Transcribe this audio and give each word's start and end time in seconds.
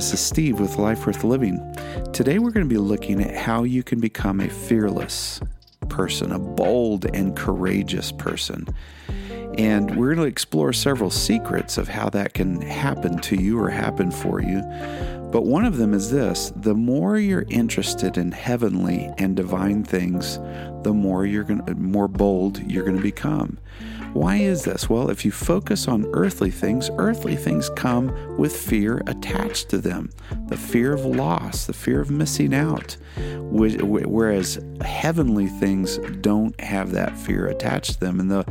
This 0.00 0.14
is 0.14 0.20
Steve 0.20 0.58
with 0.58 0.78
Life 0.78 1.06
Worth 1.06 1.24
Living. 1.24 1.60
Today 2.14 2.38
we're 2.38 2.52
going 2.52 2.66
to 2.66 2.74
be 2.74 2.78
looking 2.78 3.22
at 3.22 3.36
how 3.36 3.64
you 3.64 3.82
can 3.82 4.00
become 4.00 4.40
a 4.40 4.48
fearless 4.48 5.42
person, 5.90 6.32
a 6.32 6.38
bold 6.38 7.04
and 7.14 7.36
courageous 7.36 8.10
person. 8.10 8.66
And 9.58 9.94
we're 9.98 10.14
going 10.14 10.26
to 10.26 10.32
explore 10.32 10.72
several 10.72 11.10
secrets 11.10 11.76
of 11.76 11.88
how 11.88 12.08
that 12.08 12.32
can 12.32 12.62
happen 12.62 13.18
to 13.18 13.36
you 13.36 13.60
or 13.60 13.68
happen 13.68 14.10
for 14.10 14.40
you. 14.40 14.62
But 15.30 15.44
one 15.44 15.66
of 15.66 15.76
them 15.76 15.92
is 15.92 16.10
this 16.10 16.50
the 16.56 16.74
more 16.74 17.18
you're 17.18 17.44
interested 17.50 18.16
in 18.16 18.32
heavenly 18.32 19.12
and 19.18 19.36
divine 19.36 19.84
things, 19.84 20.38
the 20.82 20.94
more 20.94 21.26
you're 21.26 21.44
going 21.44 21.66
to, 21.66 21.74
more 21.74 22.08
bold 22.08 22.58
you're 22.62 22.84
going 22.84 22.96
to 22.96 23.02
become. 23.02 23.58
Why 24.12 24.36
is 24.36 24.64
this? 24.64 24.90
Well, 24.90 25.08
if 25.08 25.24
you 25.24 25.30
focus 25.30 25.86
on 25.86 26.06
earthly 26.12 26.50
things, 26.50 26.90
earthly 26.98 27.36
things 27.36 27.70
come 27.76 28.36
with 28.36 28.54
fear 28.54 29.02
attached 29.06 29.68
to 29.70 29.78
them 29.78 30.10
the 30.48 30.56
fear 30.56 30.92
of 30.92 31.04
loss, 31.04 31.66
the 31.66 31.72
fear 31.72 32.00
of 32.00 32.10
missing 32.10 32.52
out. 32.52 32.96
Whereas 33.16 34.58
heavenly 34.80 35.46
things 35.46 35.98
don't 36.20 36.60
have 36.60 36.90
that 36.92 37.16
fear 37.16 37.46
attached 37.46 37.94
to 37.94 38.00
them. 38.00 38.18
And 38.18 38.30
the, 38.30 38.44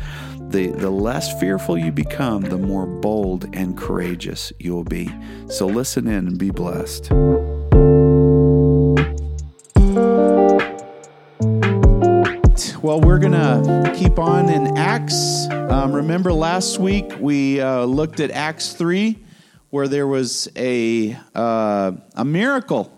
the, 0.49 0.67
the 0.67 0.89
less 0.89 1.37
fearful 1.39 1.77
you 1.77 1.91
become, 1.91 2.43
the 2.43 2.57
more 2.57 2.85
bold 2.85 3.53
and 3.53 3.77
courageous 3.77 4.53
you'll 4.59 4.85
be. 4.85 5.13
So 5.49 5.67
listen 5.67 6.07
in 6.07 6.27
and 6.27 6.37
be 6.37 6.51
blessed. 6.51 7.11
Well, 12.81 13.01
we're 13.01 13.19
going 13.19 13.33
to 13.33 13.93
keep 13.93 14.17
on 14.19 14.47
in 14.47 14.77
Acts. 14.77 15.49
Um, 15.49 15.91
remember 15.91 16.31
last 16.31 16.79
week 16.79 17.11
we 17.19 17.59
uh, 17.59 17.83
looked 17.83 18.21
at 18.21 18.31
Acts 18.31 18.71
3, 18.71 19.19
where 19.69 19.89
there 19.89 20.07
was 20.07 20.47
a, 20.55 21.17
uh, 21.35 21.91
a 22.15 22.23
miracle, 22.23 22.97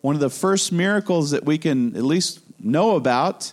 one 0.00 0.16
of 0.16 0.20
the 0.20 0.30
first 0.30 0.72
miracles 0.72 1.30
that 1.30 1.44
we 1.44 1.58
can 1.58 1.94
at 1.94 2.02
least 2.02 2.40
know 2.58 2.96
about 2.96 3.52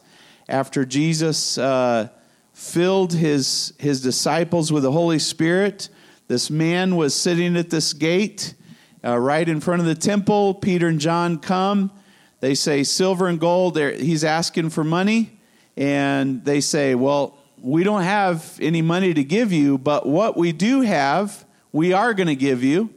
after 0.50 0.84
Jesus 0.84 1.60
uh, 1.60 2.10
filled 2.54 3.14
his, 3.14 3.72
his 3.78 4.02
disciples 4.02 4.72
with 4.72 4.82
the 4.82 4.92
Holy 4.92 5.20
Spirit. 5.20 5.90
This 6.28 6.50
man 6.50 6.96
was 6.96 7.14
sitting 7.14 7.56
at 7.56 7.70
this 7.70 7.94
gate 7.94 8.56
uh, 9.06 9.16
right 9.16 9.48
in 9.48 9.62
front 9.62 9.82
of 9.82 9.86
the 9.86 9.94
temple. 9.94 10.56
Peter 10.56 10.88
and 10.88 11.00
John 11.00 11.38
come. 11.38 11.92
They 12.40 12.56
say, 12.56 12.84
Silver 12.84 13.28
and 13.28 13.40
gold. 13.40 13.78
He's 13.78 14.24
asking 14.24 14.72
for 14.72 14.84
money 14.84 15.37
and 15.78 16.44
they 16.44 16.60
say, 16.60 16.96
Well, 16.96 17.38
we 17.62 17.84
don't 17.84 18.02
have 18.02 18.58
any 18.62 18.82
money 18.82 19.14
to 19.14 19.24
give 19.24 19.54
you, 19.54 19.78
but 19.78 20.06
what 20.06 20.36
we 20.36 20.52
do 20.52 20.82
have, 20.82 21.46
we 21.72 21.94
are 21.94 22.14
going 22.14 22.28
to 22.28 22.36
give 22.36 22.64
you. 22.64 22.94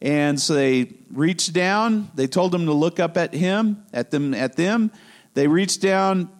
And 0.00 0.40
so 0.40 0.54
they 0.54 0.92
reached 1.10 1.52
down. 1.52 2.10
They 2.14 2.26
told 2.26 2.54
him 2.54 2.66
to 2.66 2.72
look 2.72 3.00
up 3.00 3.16
at 3.16 3.34
him, 3.34 3.84
at 3.92 4.10
them, 4.10 4.32
at 4.34 4.56
them. 4.56 4.92
They 5.34 5.48
reached 5.48 5.80
down, 5.82 6.30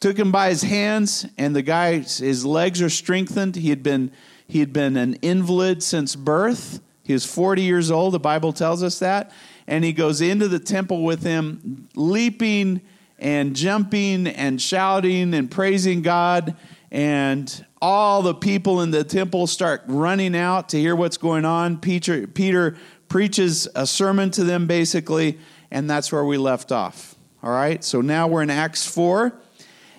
took 0.00 0.18
him 0.18 0.32
by 0.32 0.48
his 0.48 0.62
hands, 0.62 1.26
and 1.36 1.54
the 1.54 1.62
guy, 1.62 1.98
his 1.98 2.46
legs 2.46 2.80
are 2.80 2.90
strengthened. 2.90 3.56
He 3.56 3.68
had 3.68 3.82
been, 3.82 4.12
he 4.46 4.60
had 4.60 4.72
been 4.72 4.96
an 4.96 5.14
invalid 5.14 5.82
since 5.82 6.16
birth. 6.16 6.80
He 7.02 7.12
was 7.12 7.24
40 7.26 7.62
years 7.62 7.90
old. 7.90 8.14
The 8.14 8.18
Bible 8.18 8.52
tells 8.52 8.82
us 8.82 8.98
that. 9.00 9.30
And 9.66 9.84
he 9.84 9.92
goes 9.92 10.20
into 10.20 10.48
the 10.48 10.58
temple 10.58 11.04
with 11.04 11.22
him, 11.22 11.88
leaping 11.94 12.80
and 13.18 13.56
jumping 13.56 14.26
and 14.26 14.60
shouting 14.60 15.34
and 15.34 15.50
praising 15.50 16.02
God. 16.02 16.56
And 16.90 17.64
all 17.80 18.22
the 18.22 18.34
people 18.34 18.80
in 18.80 18.90
the 18.90 19.04
temple 19.04 19.46
start 19.46 19.82
running 19.86 20.36
out 20.36 20.70
to 20.70 20.78
hear 20.78 20.96
what's 20.96 21.16
going 21.16 21.44
on. 21.44 21.78
Peter, 21.78 22.26
Peter 22.26 22.76
preaches 23.08 23.68
a 23.74 23.86
sermon 23.86 24.30
to 24.32 24.44
them, 24.44 24.66
basically, 24.66 25.38
and 25.70 25.88
that's 25.88 26.10
where 26.10 26.24
we 26.24 26.38
left 26.38 26.72
off. 26.72 27.14
All 27.42 27.50
right, 27.50 27.84
so 27.84 28.00
now 28.00 28.26
we're 28.26 28.42
in 28.42 28.50
Acts 28.50 28.86
4. 28.86 29.32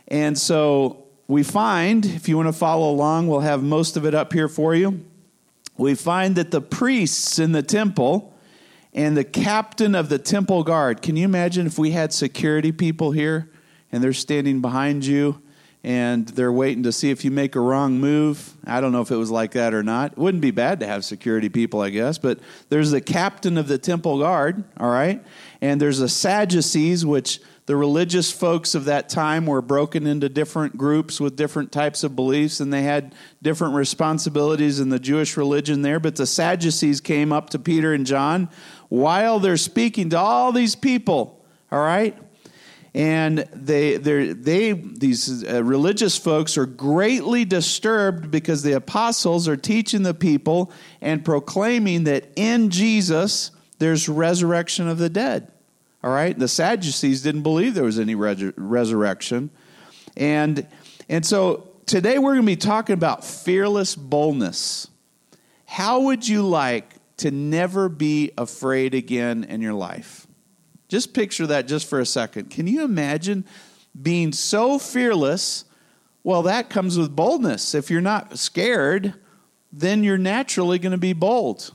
And 0.10 0.38
so 0.38 1.06
we 1.28 1.44
find, 1.44 2.06
if 2.06 2.30
you 2.30 2.38
want 2.38 2.48
to 2.48 2.54
follow 2.54 2.90
along, 2.90 3.28
we'll 3.28 3.42
have 3.42 3.62
most 3.64 3.98
of 3.98 4.06
it 4.06 4.16
up 4.16 4.34
here 4.34 4.48
for 4.48 4.74
you. 4.74 5.04
We 5.78 5.94
find 5.96 6.36
that 6.36 6.52
the 6.52 6.62
priests 6.62 7.38
in 7.38 7.52
the 7.52 7.62
temple 7.62 8.34
and 8.98 9.16
the 9.16 9.24
captain 9.24 9.94
of 9.94 10.10
the 10.10 10.18
temple 10.18 10.64
guard. 10.64 11.04
Can 11.04 11.16
you 11.16 11.24
imagine 11.24 11.68
if 11.68 11.78
we 11.78 11.92
had 11.92 12.12
security 12.12 12.72
people 12.72 13.12
here 13.12 13.48
and 13.92 14.04
they're 14.04 14.12
standing 14.12 14.60
behind 14.60 15.06
you 15.06 15.40
and 15.84 16.28
they're 16.30 16.52
waiting 16.52 16.82
to 16.82 16.92
see 16.92 17.12
if 17.12 17.24
you 17.24 17.30
make 17.30 17.56
a 17.56 17.60
wrong 17.60 18.00
move? 18.00 18.56
I 18.66 18.82
don't 18.82 18.92
know 18.92 19.02
if 19.02 19.12
it 19.12 19.16
was 19.16 19.30
like 19.30 19.52
that 19.52 19.76
or 19.76 19.84
not. 19.84 20.14
It 20.14 20.18
wouldn't 20.18 20.42
be 20.42 20.50
bad 20.50 20.80
to 20.80 20.88
have 20.88 21.06
security 21.06 21.48
people, 21.48 21.80
I 21.80 21.92
guess, 21.92 22.18
but 22.18 22.40
there's 22.70 22.90
the 22.90 23.00
captain 23.00 23.60
of 23.60 23.68
the 23.68 23.78
temple 23.78 24.18
guard, 24.18 24.64
all 24.80 24.90
right? 24.90 25.24
And 25.62 25.80
there's 25.80 26.00
the 26.00 26.10
Sadducees, 26.10 27.06
which 27.06 27.40
the 27.68 27.76
religious 27.76 28.32
folks 28.32 28.76
of 28.76 28.86
that 28.86 29.10
time 29.10 29.46
were 29.46 29.62
broken 29.62 30.08
into 30.08 30.30
different 30.30 30.78
groups 30.78 31.20
with 31.20 31.36
different 31.36 31.70
types 31.70 32.02
of 32.02 32.16
beliefs, 32.16 32.62
and 32.62 32.72
they 32.72 32.84
had 32.84 33.14
different 33.44 33.76
responsibilities 33.76 34.80
in 34.80 34.88
the 34.88 35.00
Jewish 35.00 35.36
religion 35.36 35.82
there. 35.82 36.00
But 36.00 36.16
the 36.16 36.26
Sadducees 36.26 37.02
came 37.02 37.34
up 37.34 37.50
to 37.50 37.60
Peter 37.60 37.94
and 37.94 38.06
John 38.06 38.50
while 38.90 39.40
they're 39.40 39.58
speaking 39.58 40.10
to 40.12 40.18
all 40.18 40.52
these 40.52 40.76
people, 40.76 41.44
all 41.72 41.80
right? 41.80 42.18
And 42.94 43.40
they, 43.54 43.98
they, 43.98 44.34
they 44.34 44.72
these 44.72 45.44
uh, 45.44 45.64
religious 45.64 46.18
folks 46.18 46.58
are 46.58 46.66
greatly 46.66 47.46
disturbed 47.46 48.32
because 48.32 48.64
the 48.64 48.74
apostles 48.74 49.48
are 49.48 49.58
teaching 49.58 50.02
the 50.02 50.16
people 50.16 50.72
and 51.00 51.24
proclaiming 51.24 52.06
that 52.06 52.32
in 52.36 52.72
Jesus 52.72 53.52
there's 53.78 54.10
resurrection 54.10 54.88
of 54.88 54.98
the 54.98 55.10
dead. 55.10 55.52
All 56.04 56.12
right? 56.12 56.38
The 56.38 56.48
Sadducees 56.48 57.22
didn't 57.22 57.44
believe 57.44 57.76
there 57.76 57.84
was 57.84 58.00
any 58.00 58.16
resurrection. 58.16 59.52
And, 60.16 60.66
and 61.08 61.26
so 61.26 61.70
today 61.86 62.18
we're 62.18 62.34
going 62.34 62.46
to 62.46 62.48
be 62.48 62.56
talking 62.56 62.94
about 62.94 63.24
fearless 63.24 63.96
boldness. 63.96 64.88
How 65.66 66.02
would 66.02 66.28
you 66.28 66.42
like 66.42 66.96
to 67.18 67.32
never 67.32 67.90
be 67.90 68.32
afraid 68.38 68.94
again 68.94 69.44
in 69.44 69.62
your 69.62 69.74
life. 69.74 70.28
Just 70.88 71.14
picture 71.14 71.48
that 71.48 71.68
just 71.68 71.90
for 71.90 72.00
a 72.00 72.06
second. 72.06 72.50
Can 72.50 72.68
you 72.68 72.84
imagine 72.84 73.46
being 74.00 74.32
so 74.32 74.80
fearless? 74.80 75.66
Well, 76.24 76.44
that 76.44 76.70
comes 76.70 76.98
with 76.98 77.16
boldness. 77.16 77.76
If 77.76 77.90
you're 77.90 78.02
not 78.02 78.38
scared, 78.38 79.16
then 79.72 80.04
you're 80.04 80.18
naturally 80.18 80.80
going 80.80 80.92
to 80.92 80.98
be 80.98 81.14
bold. 81.14 81.74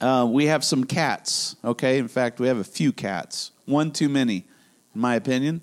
Uh, 0.00 0.28
we 0.28 0.46
have 0.46 0.64
some 0.64 0.84
cats, 0.84 1.56
okay? 1.64 1.98
In 1.98 2.08
fact, 2.08 2.40
we 2.40 2.48
have 2.48 2.58
a 2.58 2.64
few 2.64 2.92
cats. 2.92 3.52
One 3.64 3.90
too 3.90 4.08
many, 4.08 4.44
in 4.94 5.00
my 5.00 5.14
opinion. 5.14 5.62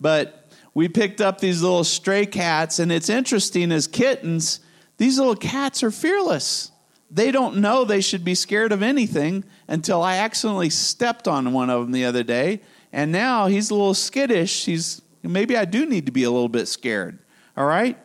But 0.00 0.50
we 0.74 0.88
picked 0.88 1.20
up 1.20 1.40
these 1.40 1.62
little 1.62 1.84
stray 1.84 2.26
cats, 2.26 2.80
and 2.80 2.92
it's 2.92 3.08
interesting 3.08 3.72
as 3.72 3.86
kittens, 3.86 4.60
these 4.98 5.18
little 5.18 5.36
cats 5.36 5.82
are 5.82 5.90
fearless 5.90 6.72
they 7.10 7.30
don't 7.30 7.56
know 7.56 7.84
they 7.84 8.00
should 8.00 8.24
be 8.24 8.34
scared 8.34 8.72
of 8.72 8.82
anything 8.82 9.44
until 9.66 10.02
I 10.02 10.16
accidentally 10.16 10.70
stepped 10.70 11.26
on 11.26 11.52
one 11.52 11.70
of 11.70 11.82
them 11.82 11.92
the 11.92 12.04
other 12.04 12.22
day. 12.22 12.60
And 12.92 13.12
now 13.12 13.46
he's 13.46 13.70
a 13.70 13.74
little 13.74 13.94
skittish. 13.94 14.66
He's 14.66 15.00
maybe 15.22 15.56
I 15.56 15.64
do 15.64 15.86
need 15.86 16.06
to 16.06 16.12
be 16.12 16.24
a 16.24 16.30
little 16.30 16.48
bit 16.48 16.66
scared. 16.66 17.18
All 17.56 17.66
right? 17.66 17.98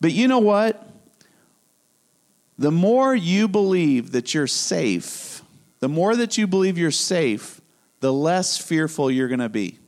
But 0.00 0.12
you 0.12 0.28
know 0.28 0.38
what? 0.38 0.84
The 2.58 2.70
more 2.72 3.14
you 3.14 3.48
believe 3.48 4.12
that 4.12 4.34
you're 4.34 4.46
safe, 4.46 5.42
the 5.80 5.88
more 5.88 6.16
that 6.16 6.36
you 6.36 6.46
believe 6.46 6.76
you're 6.76 6.90
safe, 6.90 7.60
the 8.00 8.12
less 8.12 8.58
fearful 8.58 9.10
you're 9.10 9.28
going 9.28 9.38
to 9.40 9.48
be. 9.48 9.78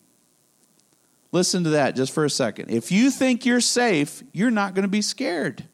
Listen 1.32 1.64
to 1.64 1.70
that 1.70 1.96
just 1.96 2.12
for 2.12 2.24
a 2.24 2.30
second. 2.30 2.70
If 2.70 2.90
you 2.90 3.10
think 3.10 3.46
you're 3.46 3.60
safe, 3.60 4.22
you're 4.32 4.50
not 4.50 4.74
going 4.74 4.82
to 4.82 4.88
be 4.88 5.02
scared. 5.02 5.64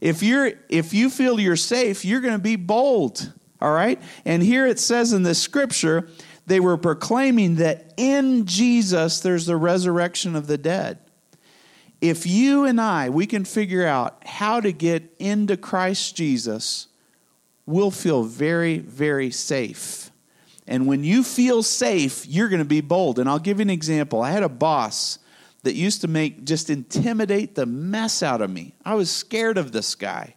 If 0.00 0.22
you're 0.22 0.52
if 0.68 0.94
you 0.94 1.10
feel 1.10 1.40
you're 1.40 1.56
safe, 1.56 2.04
you're 2.04 2.20
going 2.20 2.34
to 2.34 2.38
be 2.38 2.56
bold. 2.56 3.32
All 3.60 3.72
right? 3.72 4.00
And 4.24 4.42
here 4.42 4.66
it 4.66 4.78
says 4.78 5.12
in 5.12 5.24
the 5.24 5.34
scripture, 5.34 6.08
they 6.46 6.60
were 6.60 6.76
proclaiming 6.76 7.56
that 7.56 7.92
in 7.96 8.46
Jesus 8.46 9.20
there's 9.20 9.46
the 9.46 9.56
resurrection 9.56 10.36
of 10.36 10.46
the 10.46 10.58
dead. 10.58 10.98
If 12.00 12.26
you 12.26 12.64
and 12.64 12.80
I, 12.80 13.10
we 13.10 13.26
can 13.26 13.44
figure 13.44 13.84
out 13.84 14.24
how 14.24 14.60
to 14.60 14.70
get 14.70 15.12
into 15.18 15.56
Christ 15.56 16.14
Jesus, 16.14 16.86
we'll 17.66 17.90
feel 17.90 18.22
very, 18.22 18.78
very 18.78 19.32
safe. 19.32 20.12
And 20.68 20.86
when 20.86 21.02
you 21.02 21.24
feel 21.24 21.62
safe, 21.62 22.26
you're 22.26 22.48
going 22.48 22.60
to 22.60 22.64
be 22.64 22.82
bold. 22.82 23.18
And 23.18 23.28
I'll 23.28 23.38
give 23.40 23.58
you 23.58 23.62
an 23.62 23.70
example. 23.70 24.22
I 24.22 24.30
had 24.30 24.42
a 24.44 24.48
boss 24.48 25.18
that 25.62 25.74
used 25.74 26.00
to 26.02 26.08
make 26.08 26.44
just 26.44 26.70
intimidate 26.70 27.54
the 27.54 27.66
mess 27.66 28.22
out 28.22 28.40
of 28.40 28.50
me. 28.50 28.74
I 28.84 28.94
was 28.94 29.10
scared 29.10 29.58
of 29.58 29.72
this 29.72 29.94
guy. 29.94 30.34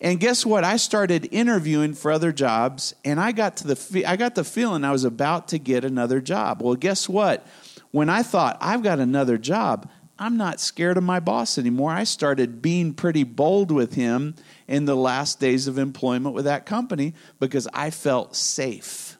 And 0.00 0.18
guess 0.18 0.44
what? 0.44 0.64
I 0.64 0.78
started 0.78 1.28
interviewing 1.30 1.94
for 1.94 2.10
other 2.10 2.32
jobs 2.32 2.92
and 3.04 3.20
I 3.20 3.30
got 3.30 3.58
to 3.58 3.68
the 3.68 4.04
I 4.04 4.16
got 4.16 4.34
the 4.34 4.42
feeling 4.42 4.84
I 4.84 4.90
was 4.90 5.04
about 5.04 5.48
to 5.48 5.58
get 5.58 5.84
another 5.84 6.20
job. 6.20 6.60
Well, 6.60 6.74
guess 6.74 7.08
what? 7.08 7.46
When 7.92 8.08
I 8.08 8.24
thought 8.24 8.58
I've 8.60 8.82
got 8.82 8.98
another 8.98 9.38
job, 9.38 9.88
I'm 10.18 10.36
not 10.36 10.60
scared 10.60 10.96
of 10.96 11.04
my 11.04 11.20
boss 11.20 11.56
anymore. 11.56 11.92
I 11.92 12.04
started 12.04 12.60
being 12.60 12.94
pretty 12.94 13.22
bold 13.22 13.70
with 13.70 13.94
him 13.94 14.34
in 14.66 14.86
the 14.86 14.96
last 14.96 15.38
days 15.38 15.68
of 15.68 15.78
employment 15.78 16.34
with 16.34 16.46
that 16.46 16.66
company 16.66 17.14
because 17.38 17.68
I 17.72 17.90
felt 17.90 18.34
safe. 18.34 19.18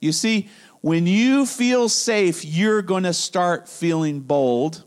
You 0.00 0.12
see, 0.12 0.48
when 0.82 1.06
you 1.06 1.46
feel 1.46 1.88
safe, 1.88 2.44
you're 2.44 2.82
going 2.82 3.04
to 3.04 3.14
start 3.14 3.68
feeling 3.68 4.20
bold. 4.20 4.84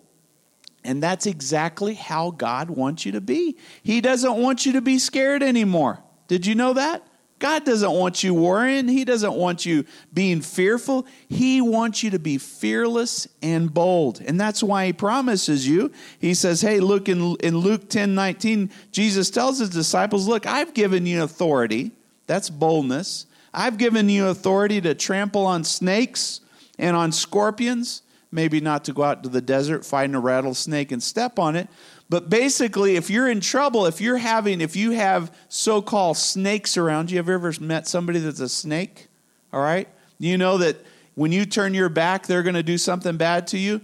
And 0.83 1.01
that's 1.01 1.25
exactly 1.25 1.95
how 1.95 2.31
God 2.31 2.69
wants 2.69 3.06
you 3.06 3.13
to 3.13 3.21
be. 3.21 3.57
He 3.81 4.01
doesn't 4.01 4.36
want 4.36 4.65
you 4.65 4.74
to 4.74 4.81
be 4.81 5.00
scared 5.00 5.42
anymore. 5.42 6.03
Did 6.27 6.45
you 6.45 6.53
know 6.53 6.74
that? 6.74 7.06
God 7.39 7.65
doesn't 7.65 7.92
want 7.92 8.24
you 8.24 8.33
worrying. 8.33 8.88
He 8.88 9.03
doesn't 9.03 9.33
want 9.33 9.65
you 9.65 9.86
being 10.13 10.42
fearful. 10.42 11.06
He 11.27 11.59
wants 11.59 12.03
you 12.03 12.09
to 12.12 12.19
be 12.19 12.38
fearless 12.38 13.27
and 13.41 13.74
bold. 13.74 14.21
And 14.21 14.39
that's 14.39 14.63
why 14.63 14.88
he 14.88 14.94
promises 14.94 15.68
you. 15.68 15.91
He 16.19 16.33
says, 16.33 16.62
Hey, 16.62 16.80
look 16.80 17.09
in, 17.09 17.36
in 17.38 17.57
Luke 17.57 17.89
10 17.89 18.15
19, 18.15 18.69
Jesus 18.91 19.30
tells 19.30 19.59
his 19.59 19.69
disciples, 19.69 20.27
Look, 20.27 20.45
I've 20.45 20.74
given 20.74 21.06
you 21.06 21.24
authority. 21.24 21.91
That's 22.27 22.50
boldness. 22.50 23.25
I've 23.56 23.78
given 23.78 24.10
you 24.10 24.28
authority 24.28 24.81
to 24.81 24.94
trample 24.94 25.46
on 25.46 25.63
snakes 25.63 26.42
and 26.78 26.96
on 26.96 27.12
scorpions. 27.12 28.02
Maybe 28.31 28.60
not 28.60 28.84
to 28.86 28.94
go 28.94 29.04
out 29.04 29.24
to 29.24 29.30
the 29.30 29.42
desert, 29.42 29.86
find 29.86 30.13
a 30.16 30.19
rattlesnake 30.19 30.92
and 30.92 31.02
step 31.02 31.40
on 31.40 31.56
it, 31.56 31.69
but 32.10 32.30
basically, 32.30 32.96
if 32.96 33.10
you're 33.10 33.30
in 33.30 33.42
trouble, 33.42 33.86
if 33.88 34.00
you're 34.00 34.18
having, 34.18 34.62
if 34.62 34.75
you 34.75 34.92
have 34.92 35.36
so 35.50 35.81
called 35.81 36.18
snakes 36.18 36.78
around 36.78 37.10
you, 37.10 37.18
have 37.18 37.28
you 37.28 37.34
ever 37.34 37.54
met 37.60 37.88
somebody 37.88 38.19
that's 38.19 38.40
a 38.40 38.50
snake? 38.50 39.07
All 39.52 39.62
right? 39.62 39.88
You 40.19 40.38
know 40.38 40.60
that 40.60 40.78
when 41.16 41.31
you 41.31 41.46
turn 41.46 41.74
your 41.74 41.90
back, 41.90 42.28
they're 42.28 42.44
going 42.44 42.56
to 42.56 42.63
do 42.63 42.78
something 42.78 43.18
bad 43.18 43.48
to 43.48 43.58
you. 43.58 43.81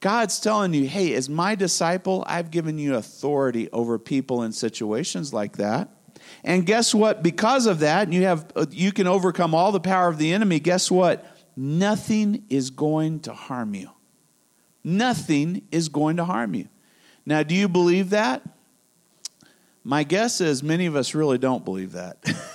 God's 0.00 0.40
telling 0.40 0.74
you, 0.74 0.86
hey, 0.86 1.14
as 1.14 1.28
my 1.28 1.54
disciple, 1.54 2.24
I've 2.26 2.50
given 2.50 2.76
you 2.76 2.96
authority 2.96 3.70
over 3.70 3.98
people 3.98 4.42
in 4.42 4.52
situations 4.52 5.32
like 5.32 5.56
that. 5.58 5.88
And 6.42 6.66
guess 6.66 6.94
what? 6.94 7.22
Because 7.22 7.66
of 7.66 7.80
that, 7.80 8.12
you 8.12 8.22
have 8.24 8.46
uh, 8.54 8.66
you 8.70 8.92
can 8.92 9.06
overcome 9.06 9.54
all 9.54 9.72
the 9.72 9.80
power 9.80 10.08
of 10.08 10.18
the 10.18 10.32
enemy. 10.32 10.60
Guess 10.60 10.90
what? 10.90 11.24
Nothing 11.56 12.44
is 12.48 12.70
going 12.70 13.20
to 13.20 13.32
harm 13.32 13.74
you. 13.74 13.90
Nothing 14.82 15.62
is 15.70 15.88
going 15.88 16.16
to 16.16 16.24
harm 16.24 16.54
you. 16.54 16.68
Now, 17.24 17.42
do 17.42 17.54
you 17.54 17.68
believe 17.68 18.10
that? 18.10 18.42
My 19.82 20.02
guess 20.02 20.40
is 20.40 20.62
many 20.62 20.86
of 20.86 20.96
us 20.96 21.14
really 21.14 21.38
don't 21.38 21.64
believe 21.64 21.92
that. 21.92 22.18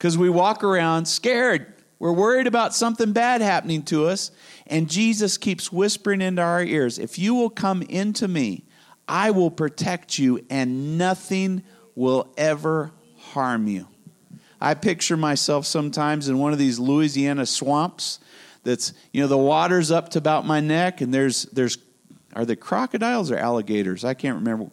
Because 0.00 0.16
we 0.16 0.30
walk 0.30 0.64
around 0.64 1.04
scared. 1.04 1.74
We're 1.98 2.14
worried 2.14 2.46
about 2.46 2.74
something 2.74 3.12
bad 3.12 3.42
happening 3.42 3.82
to 3.82 4.06
us. 4.06 4.30
And 4.66 4.88
Jesus 4.88 5.36
keeps 5.36 5.70
whispering 5.70 6.22
into 6.22 6.40
our 6.40 6.64
ears 6.64 6.98
if 6.98 7.18
you 7.18 7.34
will 7.34 7.50
come 7.50 7.82
into 7.82 8.26
me, 8.26 8.64
I 9.06 9.30
will 9.30 9.50
protect 9.50 10.18
you, 10.18 10.42
and 10.48 10.96
nothing 10.96 11.64
will 11.94 12.32
ever 12.38 12.92
harm 13.32 13.66
you. 13.66 13.86
I 14.60 14.74
picture 14.74 15.16
myself 15.16 15.66
sometimes 15.66 16.28
in 16.28 16.38
one 16.38 16.52
of 16.52 16.58
these 16.58 16.78
Louisiana 16.78 17.46
swamps 17.46 18.20
that's, 18.62 18.92
you 19.12 19.22
know, 19.22 19.28
the 19.28 19.38
water's 19.38 19.90
up 19.90 20.10
to 20.10 20.18
about 20.18 20.46
my 20.46 20.60
neck, 20.60 21.00
and 21.00 21.14
there's, 21.14 21.44
there's 21.44 21.78
are 22.34 22.44
they 22.44 22.56
crocodiles 22.56 23.30
or 23.30 23.36
alligators? 23.36 24.04
I 24.04 24.14
can't 24.14 24.36
remember. 24.36 24.70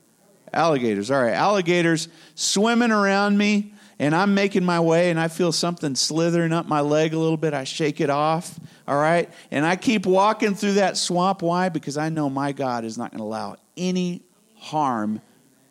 Alligators. 0.53 1.09
All 1.09 1.21
right, 1.21 1.33
alligators 1.33 2.07
swimming 2.35 2.91
around 2.91 3.37
me, 3.37 3.73
and 3.99 4.13
I'm 4.13 4.33
making 4.33 4.63
my 4.63 4.79
way, 4.79 5.09
and 5.09 5.19
I 5.19 5.27
feel 5.27 5.51
something 5.51 5.95
slithering 5.95 6.53
up 6.53 6.67
my 6.67 6.81
leg 6.81 7.13
a 7.13 7.19
little 7.19 7.37
bit. 7.37 7.53
I 7.53 7.63
shake 7.63 7.99
it 7.99 8.09
off. 8.09 8.59
All 8.87 8.97
right, 8.97 9.29
and 9.51 9.65
I 9.65 9.75
keep 9.75 10.05
walking 10.05 10.53
through 10.53 10.73
that 10.73 10.97
swamp. 10.97 11.41
Why? 11.41 11.69
Because 11.69 11.97
I 11.97 12.09
know 12.09 12.29
my 12.29 12.51
God 12.51 12.85
is 12.85 12.97
not 12.97 13.11
going 13.11 13.19
to 13.19 13.25
allow 13.25 13.55
any 13.75 14.21
harm 14.55 15.21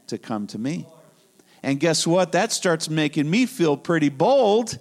to 0.09 0.19
come 0.19 0.47
to 0.49 0.59
me. 0.59 0.87
And 1.67 1.81
guess 1.81 2.07
what? 2.07 2.31
That 2.31 2.53
starts 2.53 2.89
making 2.89 3.29
me 3.29 3.45
feel 3.45 3.77
pretty 3.77 4.09
bold 4.09 4.79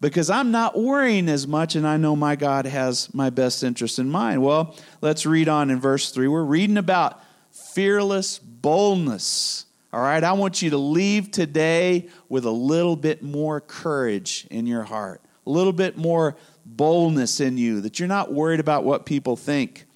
because 0.00 0.30
I'm 0.30 0.52
not 0.52 0.78
worrying 0.78 1.28
as 1.28 1.48
much 1.48 1.74
and 1.74 1.84
I 1.84 1.96
know 1.96 2.14
my 2.14 2.36
God 2.36 2.64
has 2.64 3.12
my 3.12 3.28
best 3.28 3.64
interest 3.64 3.98
in 3.98 4.08
mind. 4.08 4.40
Well, 4.40 4.76
let's 5.00 5.26
read 5.26 5.48
on 5.48 5.68
in 5.68 5.80
verse 5.80 6.12
3. 6.12 6.28
We're 6.28 6.44
reading 6.44 6.76
about 6.76 7.20
fearless 7.50 8.38
boldness. 8.38 9.66
All 9.92 10.00
right, 10.00 10.22
I 10.22 10.34
want 10.34 10.62
you 10.62 10.70
to 10.70 10.78
leave 10.78 11.32
today 11.32 12.08
with 12.28 12.44
a 12.44 12.52
little 12.52 12.94
bit 12.94 13.24
more 13.24 13.60
courage 13.60 14.46
in 14.48 14.64
your 14.68 14.84
heart, 14.84 15.22
a 15.44 15.50
little 15.50 15.72
bit 15.72 15.96
more 15.96 16.36
boldness 16.64 17.40
in 17.40 17.58
you, 17.58 17.80
that 17.80 17.98
you're 17.98 18.06
not 18.06 18.32
worried 18.32 18.60
about 18.60 18.84
what 18.84 19.06
people 19.06 19.34
think. 19.34 19.86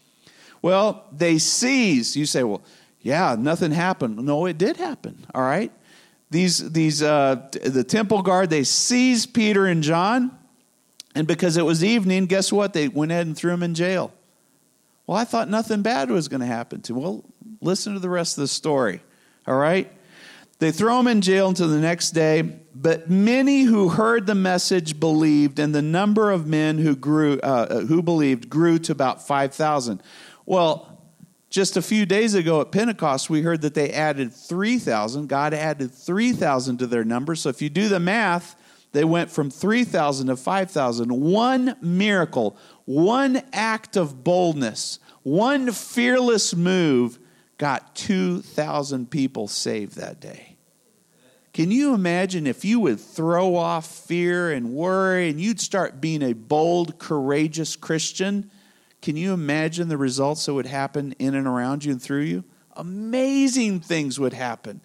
Well, 0.61 1.05
they 1.13 1.39
seize. 1.39 2.17
You 2.17 2.27
say, 2.27 2.43
well, 2.43 2.63
yeah, 3.01 3.37
nothing 3.39 3.71
happened. 3.71 4.17
No, 4.17 4.47
it 4.47 4.59
did 4.59 4.77
happen. 4.77 5.25
All 5.33 5.43
right 5.43 5.71
these, 6.37 6.71
these 6.71 7.03
uh, 7.03 7.49
the 7.65 7.83
temple 7.83 8.21
guard, 8.21 8.51
they 8.51 8.63
seized 8.63 9.33
Peter 9.33 9.67
and 9.67 9.83
John. 9.83 10.37
And 11.15 11.27
because 11.27 11.57
it 11.57 11.65
was 11.65 11.83
evening, 11.83 12.27
guess 12.27 12.53
what? 12.53 12.75
They 12.75 12.89
went 12.89 13.11
ahead 13.11 13.27
and 13.27 13.35
threw 13.35 13.53
them 13.53 13.63
in 13.63 13.75
jail. 13.75 14.13
Well, 15.07 15.17
I 15.17 15.25
thought 15.25 15.49
nothing 15.49 15.81
bad 15.81 16.11
was 16.11 16.29
going 16.29 16.41
to 16.41 16.47
happen 16.47 16.83
to 16.83 16.93
him. 16.95 17.03
Well, 17.03 17.25
listen 17.63 17.95
to 17.95 18.01
the 18.01 18.11
rest 18.11 18.37
of 18.37 18.43
the 18.43 18.49
story. 18.49 19.01
All 19.47 19.57
right? 19.57 19.91
They 20.59 20.73
throw 20.73 21.01
him 21.01 21.07
in 21.07 21.23
jail 21.23 21.49
until 21.49 21.69
the 21.69 21.81
next 21.81 22.11
day. 22.11 22.43
But 22.75 23.09
many 23.09 23.63
who 23.63 23.89
heard 23.89 24.27
the 24.27 24.35
message 24.35 25.01
believed, 25.01 25.59
and 25.59 25.75
the 25.75 25.81
number 25.81 26.31
of 26.31 26.47
men 26.47 26.77
who 26.77 26.95
grew, 26.95 27.41
uh, 27.41 27.81
who 27.87 28.03
believed 28.03 28.51
grew 28.51 28.79
to 28.81 28.93
about 28.93 29.27
5,000. 29.27 30.03
Well, 30.45 30.96
just 31.57 31.79
a 31.79 31.81
few 31.81 32.05
days 32.05 32.35
ago 32.35 32.61
at 32.61 32.71
Pentecost, 32.71 33.31
we 33.31 33.41
heard 33.41 33.63
that 33.63 33.73
they 33.73 33.91
added 33.91 34.31
3,000. 34.31 35.27
God 35.27 35.55
added 35.55 35.91
3,000 35.91 36.77
to 36.77 36.87
their 36.87 37.03
number. 37.03 37.35
So 37.35 37.49
if 37.49 37.63
you 37.63 37.71
do 37.71 37.89
the 37.89 37.99
math, 37.99 38.57
they 38.93 39.05
went 39.05 39.31
from 39.31 39.49
3,000 39.49 40.27
to 40.27 40.37
5,000. 40.37 41.09
One 41.09 41.75
miracle, 41.81 42.59
one 42.85 43.41
act 43.55 43.97
of 43.97 44.23
boldness, 44.23 44.99
one 45.23 45.73
fearless 45.73 46.55
move 46.55 47.19
got 47.57 47.97
2,000 47.97 49.11
people 49.11 49.49
saved 49.49 49.97
that 49.97 50.21
day. 50.21 50.59
Can 51.55 51.71
you 51.71 51.95
imagine 51.95 52.47
if 52.47 52.67
you 52.67 52.81
would 52.81 53.01
throw 53.01 53.57
off 53.57 53.87
fear 53.87 54.53
and 54.53 54.75
worry 54.75 55.31
and 55.31 55.41
you'd 55.41 55.63
start 55.63 56.03
being 56.03 56.21
a 56.21 56.35
bold, 56.35 56.99
courageous 56.99 57.77
Christian? 57.77 58.51
Can 59.07 59.15
you 59.17 59.33
imagine 59.33 59.87
the 59.87 59.97
results 59.97 60.47
that 60.47 60.55
would 60.55 60.67
happen 60.67 61.15
in 61.21 61.37
and 61.37 61.47
around 61.47 61.85
you 61.85 61.93
and 61.93 62.03
through 62.03 62.23
you? 62.23 62.43
Amazing 62.73 63.79
things 63.79 64.19
would 64.19 64.33
happen. 64.33 64.81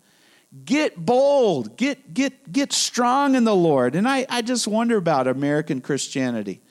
Get 0.63 0.95
bold, 0.95 1.75
get, 1.75 2.13
get, 2.13 2.51
get 2.51 2.71
strong 2.71 3.33
in 3.33 3.45
the 3.45 3.55
Lord. 3.55 3.95
And 3.95 4.07
I, 4.07 4.27
I 4.29 4.43
just 4.43 4.67
wonder 4.67 4.97
about 4.97 5.27
American 5.27 5.81
Christianity. 5.81 6.61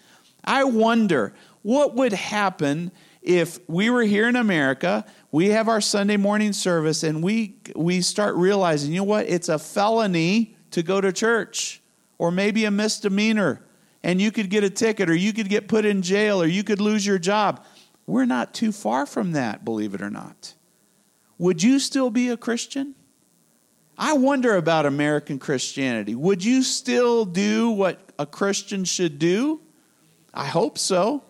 I 0.45 0.63
wonder 0.63 1.35
what 1.63 1.97
would 1.97 2.13
happen 2.13 2.93
if 3.21 3.59
we 3.69 3.91
were 3.91 4.05
here 4.05 4.29
in 4.29 4.37
America, 4.37 5.05
we 5.33 5.49
have 5.49 5.69
our 5.69 5.81
Sunday 5.81 6.19
morning 6.19 6.53
service, 6.53 7.03
and 7.03 7.21
we, 7.21 7.57
we 7.75 8.01
start 8.01 8.37
realizing, 8.37 8.93
you 8.93 9.01
know 9.01 9.05
what? 9.05 9.29
It's 9.29 9.49
a 9.49 9.59
felony 9.59 10.55
to 10.71 10.85
go 10.85 11.01
to 11.01 11.13
church, 11.13 11.83
or 12.17 12.31
maybe 12.31 12.65
a 12.65 12.71
misdemeanor 12.71 13.61
and 14.03 14.21
you 14.21 14.31
could 14.31 14.51
get 14.51 14.65
a 14.65 14.71
ticket 14.71 15.11
or 15.11 15.15
you 15.15 15.33
could 15.33 15.49
get 15.49 15.69
put 15.69 15.85
in 15.85 16.03
jail 16.03 16.43
or 16.43 16.47
you 16.47 16.65
could 16.65 16.81
lose 16.81 17.05
your 17.05 17.19
job. 17.19 17.65
We're 18.07 18.25
not 18.25 18.55
too 18.55 18.73
far 18.73 19.07
from 19.07 19.33
that, 19.33 19.65
believe 19.65 19.95
it 19.95 20.03
or 20.03 20.11
not. 20.11 20.55
Would 21.39 21.63
you 21.63 21.79
still 21.79 22.11
be 22.11 22.29
a 22.29 22.37
Christian? 22.37 22.95
I 23.97 24.15
wonder 24.15 24.57
about 24.57 24.87
American 24.87 25.39
Christianity. 25.39 26.15
Would 26.15 26.43
you 26.43 26.63
still 26.63 27.25
do 27.25 27.71
what 27.71 28.01
a 28.19 28.27
Christian 28.27 28.85
should 28.85 29.19
do? 29.19 29.61
I 30.33 30.47
hope 30.47 30.79
so. 30.79 31.23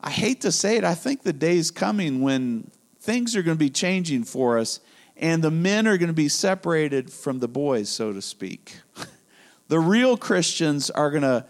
I 0.00 0.10
hate 0.10 0.40
to 0.42 0.52
say 0.52 0.76
it, 0.76 0.84
I 0.84 0.94
think 0.94 1.22
the 1.22 1.32
day 1.32 1.56
is 1.56 1.70
coming 1.70 2.22
when 2.22 2.70
things 3.00 3.34
are 3.36 3.42
going 3.42 3.56
to 3.56 3.58
be 3.58 3.70
changing 3.70 4.24
for 4.24 4.58
us 4.58 4.80
and 5.16 5.42
the 5.42 5.50
men 5.50 5.86
are 5.86 5.98
going 5.98 6.08
to 6.08 6.14
be 6.14 6.28
separated 6.28 7.12
from 7.12 7.40
the 7.40 7.48
boys, 7.48 7.88
so 7.88 8.12
to 8.12 8.22
speak. 8.22 8.76
the 9.68 9.80
real 9.80 10.16
Christians 10.16 10.90
are 10.90 11.10
going 11.10 11.22
to 11.22 11.44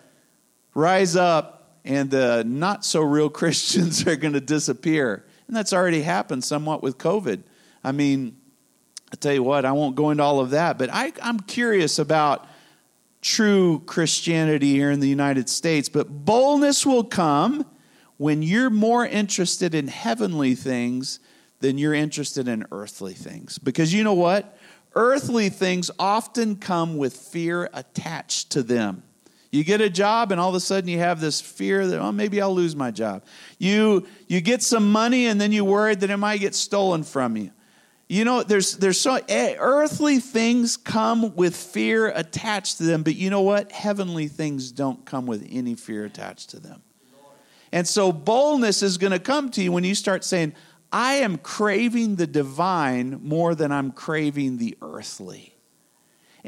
rise 0.79 1.17
up 1.17 1.81
and 1.85 2.11
the 2.11 2.45
not 2.47 2.85
so 2.85 3.01
real 3.01 3.29
Christians 3.41 4.07
are 4.07 4.17
going 4.17 4.35
to 4.35 4.41
disappear. 4.41 5.25
And 5.47 5.57
that's 5.57 5.73
already 5.73 6.03
happened 6.03 6.45
somewhat 6.45 6.83
with 6.83 6.99
COVID. 6.99 7.43
I 7.83 7.93
mean, 7.93 8.37
I 9.13 9.17
tell 9.17 9.33
you 9.33 9.43
what, 9.43 9.65
I 9.65 9.73
won't 9.73 9.97
go 9.97 10.11
into 10.11 10.23
all 10.23 10.41
of 10.41 10.51
that, 10.51 10.77
but 10.79 10.91
I, 10.93 11.13
I'm 11.23 11.41
curious 11.41 11.99
about 11.99 12.47
true 13.23 13.83
Christianity 13.87 14.73
here 14.73 14.91
in 14.91 15.01
the 15.01 15.09
United 15.09 15.49
States. 15.49 15.89
But 15.89 16.09
boldness 16.09 16.85
will 16.85 17.05
come 17.05 17.67
when 18.19 18.43
you're 18.43 18.71
more 18.71 19.07
interested 19.07 19.75
in 19.75 19.89
heavenly 19.89 20.55
things 20.55 21.21
than 21.61 21.79
you're 21.79 21.95
interested 21.95 22.47
in 22.47 22.67
earthly 22.71 23.15
things. 23.15 23.59
Because 23.59 23.95
you 23.95 24.05
know 24.05 24.15
what? 24.15 24.57
Earthly 24.95 25.49
things 25.49 25.91
often 25.99 26.57
come 26.57 26.99
with 26.99 27.17
fear 27.17 27.71
attached 27.73 28.51
to 28.51 28.63
them. 28.63 29.03
You 29.51 29.65
get 29.65 29.81
a 29.81 29.89
job, 29.89 30.31
and 30.31 30.41
all 30.41 30.51
of 30.51 30.55
a 30.55 30.61
sudden 30.61 30.91
you 30.91 30.99
have 30.99 31.21
this 31.21 31.41
fear 31.41 31.87
that, 31.87 31.99
oh, 31.99 32.13
maybe 32.13 32.41
I'll 32.41 32.55
lose 32.55 32.77
my 32.77 32.91
job. 32.91 33.25
You, 33.59 34.07
you 34.27 34.41
get 34.41 34.63
some 34.63 34.93
money, 34.93 35.27
and 35.27 35.41
then 35.41 35.53
you're 35.53 35.65
worried 35.65 36.01
that 36.01 36.11
it 36.11 36.17
might 36.19 36.41
get 36.41 36.55
stolen 36.55 37.03
from 37.03 37.37
you. 37.37 37.51
You 38.09 38.25
know, 38.25 38.43
there's, 38.43 38.77
there's 38.79 39.01
so 39.01 39.21
earthly 39.29 40.19
things 40.19 40.77
come 40.79 41.35
with 41.37 41.55
fear 41.55 42.09
attached 42.09 42.79
to 42.79 42.85
them, 42.85 43.03
but 43.03 43.17
you 43.17 43.29
know 43.29 43.43
what? 43.43 43.71
Heavenly 43.71 44.29
things 44.29 44.73
don't 44.73 45.05
come 45.05 45.27
with 45.27 45.47
any 45.51 45.75
fear 45.75 46.07
attached 46.07 46.51
to 46.51 46.61
them. 46.61 46.83
And 47.71 47.87
so 47.87 48.13
boldness 48.13 48.83
is 48.83 48.97
going 48.97 49.13
to 49.13 49.19
come 49.19 49.51
to 49.51 49.63
you 49.63 49.73
when 49.73 49.85
you 49.85 49.95
start 49.95 50.25
saying, 50.25 50.55
I 50.91 51.17
am 51.17 51.37
craving 51.37 52.17
the 52.17 52.27
divine 52.27 53.21
more 53.23 53.55
than 53.55 53.73
I'm 53.73 53.93
craving 53.93 54.57
the 54.57 54.79
earthly. 54.81 55.58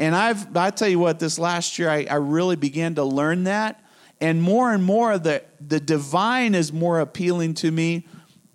And 0.01 0.17
I've, 0.17 0.57
I 0.57 0.71
tell 0.71 0.89
you 0.89 0.99
what, 0.99 1.19
this 1.19 1.39
last 1.39 1.79
year 1.79 1.91
I, 1.91 2.07
I 2.11 2.15
really 2.15 2.57
began 2.57 2.95
to 2.95 3.05
learn 3.05 3.45
that. 3.45 3.85
And 4.19 4.41
more 4.41 4.73
and 4.73 4.83
more, 4.83 5.19
the, 5.19 5.45
the 5.61 5.79
divine 5.79 6.55
is 6.55 6.73
more 6.73 7.01
appealing 7.01 7.53
to 7.57 7.71
me 7.71 8.07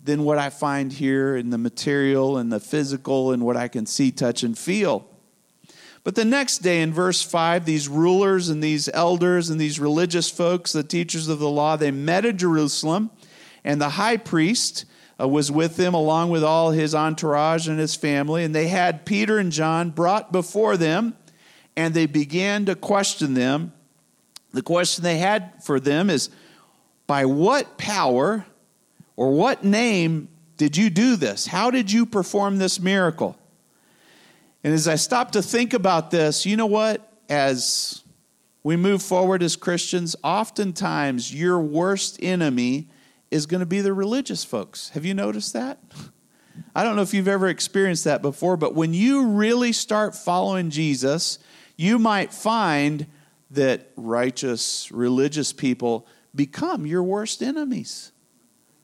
than 0.02 0.24
what 0.24 0.38
I 0.38 0.50
find 0.50 0.92
here 0.92 1.36
in 1.36 1.50
the 1.50 1.58
material 1.58 2.36
and 2.36 2.52
the 2.52 2.58
physical 2.58 3.30
and 3.30 3.44
what 3.44 3.56
I 3.56 3.68
can 3.68 3.86
see, 3.86 4.10
touch, 4.10 4.42
and 4.42 4.58
feel. 4.58 5.08
But 6.02 6.16
the 6.16 6.24
next 6.24 6.58
day 6.58 6.82
in 6.82 6.92
verse 6.92 7.22
5, 7.22 7.64
these 7.64 7.86
rulers 7.86 8.48
and 8.48 8.60
these 8.60 8.88
elders 8.88 9.48
and 9.48 9.60
these 9.60 9.78
religious 9.78 10.28
folks, 10.28 10.72
the 10.72 10.82
teachers 10.82 11.28
of 11.28 11.38
the 11.38 11.48
law, 11.48 11.76
they 11.76 11.92
met 11.92 12.24
at 12.24 12.38
Jerusalem, 12.38 13.12
and 13.62 13.80
the 13.80 13.90
high 13.90 14.16
priest 14.16 14.84
uh, 15.20 15.28
was 15.28 15.52
with 15.52 15.76
them 15.76 15.94
along 15.94 16.30
with 16.30 16.42
all 16.42 16.72
his 16.72 16.92
entourage 16.92 17.68
and 17.68 17.78
his 17.78 17.94
family, 17.94 18.42
and 18.42 18.52
they 18.52 18.66
had 18.66 19.06
Peter 19.06 19.38
and 19.38 19.52
John 19.52 19.90
brought 19.90 20.32
before 20.32 20.76
them, 20.76 21.14
and 21.76 21.94
they 21.94 22.06
began 22.06 22.64
to 22.66 22.74
question 22.74 23.34
them. 23.34 23.72
The 24.52 24.62
question 24.62 25.04
they 25.04 25.18
had 25.18 25.62
for 25.64 25.78
them 25.78 26.08
is, 26.08 26.30
By 27.06 27.26
what 27.26 27.76
power 27.78 28.46
or 29.16 29.32
what 29.32 29.64
name 29.64 30.28
did 30.56 30.76
you 30.76 30.90
do 30.90 31.16
this? 31.16 31.46
How 31.46 31.70
did 31.70 31.92
you 31.92 32.06
perform 32.06 32.58
this 32.58 32.80
miracle? 32.80 33.38
And 34.64 34.72
as 34.72 34.88
I 34.88 34.96
stop 34.96 35.32
to 35.32 35.42
think 35.42 35.74
about 35.74 36.10
this, 36.10 36.46
you 36.46 36.56
know 36.56 36.66
what? 36.66 37.12
As 37.28 38.02
we 38.62 38.76
move 38.76 39.02
forward 39.02 39.42
as 39.42 39.54
Christians, 39.54 40.16
oftentimes 40.24 41.32
your 41.32 41.60
worst 41.60 42.18
enemy 42.22 42.88
is 43.30 43.46
going 43.46 43.60
to 43.60 43.66
be 43.66 43.80
the 43.80 43.92
religious 43.92 44.44
folks. 44.44 44.88
Have 44.90 45.04
you 45.04 45.14
noticed 45.14 45.52
that? 45.52 45.78
I 46.74 46.84
don't 46.84 46.96
know 46.96 47.02
if 47.02 47.14
you've 47.14 47.28
ever 47.28 47.48
experienced 47.48 48.04
that 48.04 48.22
before, 48.22 48.56
but 48.56 48.74
when 48.74 48.94
you 48.94 49.28
really 49.28 49.72
start 49.72 50.14
following 50.14 50.70
Jesus, 50.70 51.38
you 51.76 51.98
might 51.98 52.32
find 52.32 53.06
that 53.50 53.90
righteous 53.96 54.90
religious 54.90 55.52
people 55.52 56.06
become 56.34 56.86
your 56.86 57.02
worst 57.02 57.42
enemies. 57.42 58.12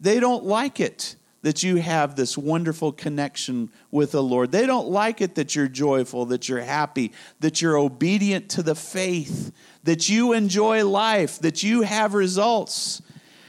They 0.00 0.20
don't 0.20 0.44
like 0.44 0.80
it 0.80 1.16
that 1.42 1.62
you 1.62 1.76
have 1.76 2.14
this 2.14 2.38
wonderful 2.38 2.92
connection 2.92 3.70
with 3.90 4.12
the 4.12 4.22
Lord. 4.22 4.52
They 4.52 4.64
don't 4.64 4.88
like 4.88 5.20
it 5.20 5.34
that 5.34 5.56
you're 5.56 5.68
joyful, 5.68 6.26
that 6.26 6.48
you're 6.48 6.60
happy, 6.60 7.12
that 7.40 7.60
you're 7.60 7.76
obedient 7.76 8.48
to 8.50 8.62
the 8.62 8.76
faith, 8.76 9.52
that 9.82 10.08
you 10.08 10.32
enjoy 10.32 10.86
life, 10.86 11.40
that 11.40 11.62
you 11.62 11.82
have 11.82 12.14
results. 12.14 13.02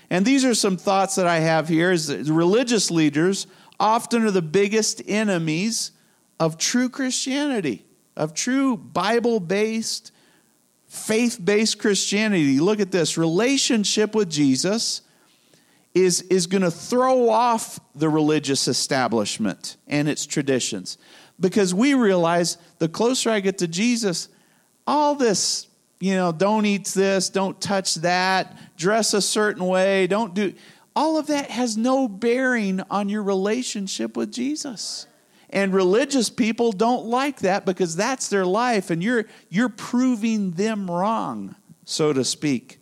And 0.10 0.26
these 0.26 0.44
are 0.44 0.56
some 0.56 0.76
thoughts 0.76 1.16
that 1.16 1.28
I 1.28 1.40
have 1.40 1.68
here 1.70 1.92
is 1.92 2.32
religious 2.32 2.90
leaders 2.90 3.46
often 3.80 4.24
are 4.24 4.32
the 4.32 4.42
biggest 4.42 5.02
enemies 5.08 5.92
of 6.40 6.58
true 6.58 6.90
Christianity, 6.90 7.86
of 8.16 8.34
true 8.34 8.78
Bible-based, 8.78 10.12
faith-based 10.88 11.80
Christianity. 11.80 12.60
Look 12.60 12.80
at 12.80 12.92
this, 12.92 13.18
relationship 13.18 14.14
with 14.14 14.30
Jesus 14.30 15.02
is, 15.94 16.22
is 16.24 16.48
going 16.48 16.64
to 16.64 16.72
throw 16.72 17.30
off 17.30 17.80
the 17.96 18.10
religious 18.10 18.68
establishment 18.68 19.78
and 19.88 20.08
its 20.08 20.26
traditions. 20.26 20.98
Because 21.40 21.74
we 21.74 21.94
realize 21.94 22.58
the 22.80 22.90
closer 22.90 23.30
I 23.30 23.40
get 23.40 23.58
to 23.60 23.68
Jesus, 23.68 24.30
all 24.86 25.16
this, 25.16 25.68
you 26.00 26.16
know, 26.16 26.32
don't 26.32 26.66
eat 26.66 26.88
this, 26.88 27.30
don't 27.30 27.60
touch 27.60 27.96
that, 27.96 28.76
dress 28.78 29.14
a 29.14 29.22
certain 29.22 29.66
way, 29.66 30.08
don't 30.08 30.34
do, 30.34 30.54
all 30.96 31.18
of 31.18 31.28
that 31.28 31.50
has 31.50 31.76
no 31.76 32.08
bearing 32.08 32.82
on 32.90 33.10
your 33.10 33.24
relationship 33.24 34.16
with 34.16 34.32
Jesus. 34.32 35.08
And 35.54 35.72
religious 35.72 36.32
people 36.32 36.72
don't 36.72 37.06
like 37.06 37.42
that 37.42 37.64
because 37.64 37.96
that's 37.96 38.28
their 38.28 38.46
life 38.46 38.90
and 38.90 39.04
you're, 39.04 39.26
you're 39.50 39.70
proving 39.70 40.52
them 40.52 40.90
wrong, 40.90 41.56
so 41.86 42.12
to 42.12 42.26
speak. 42.26 42.80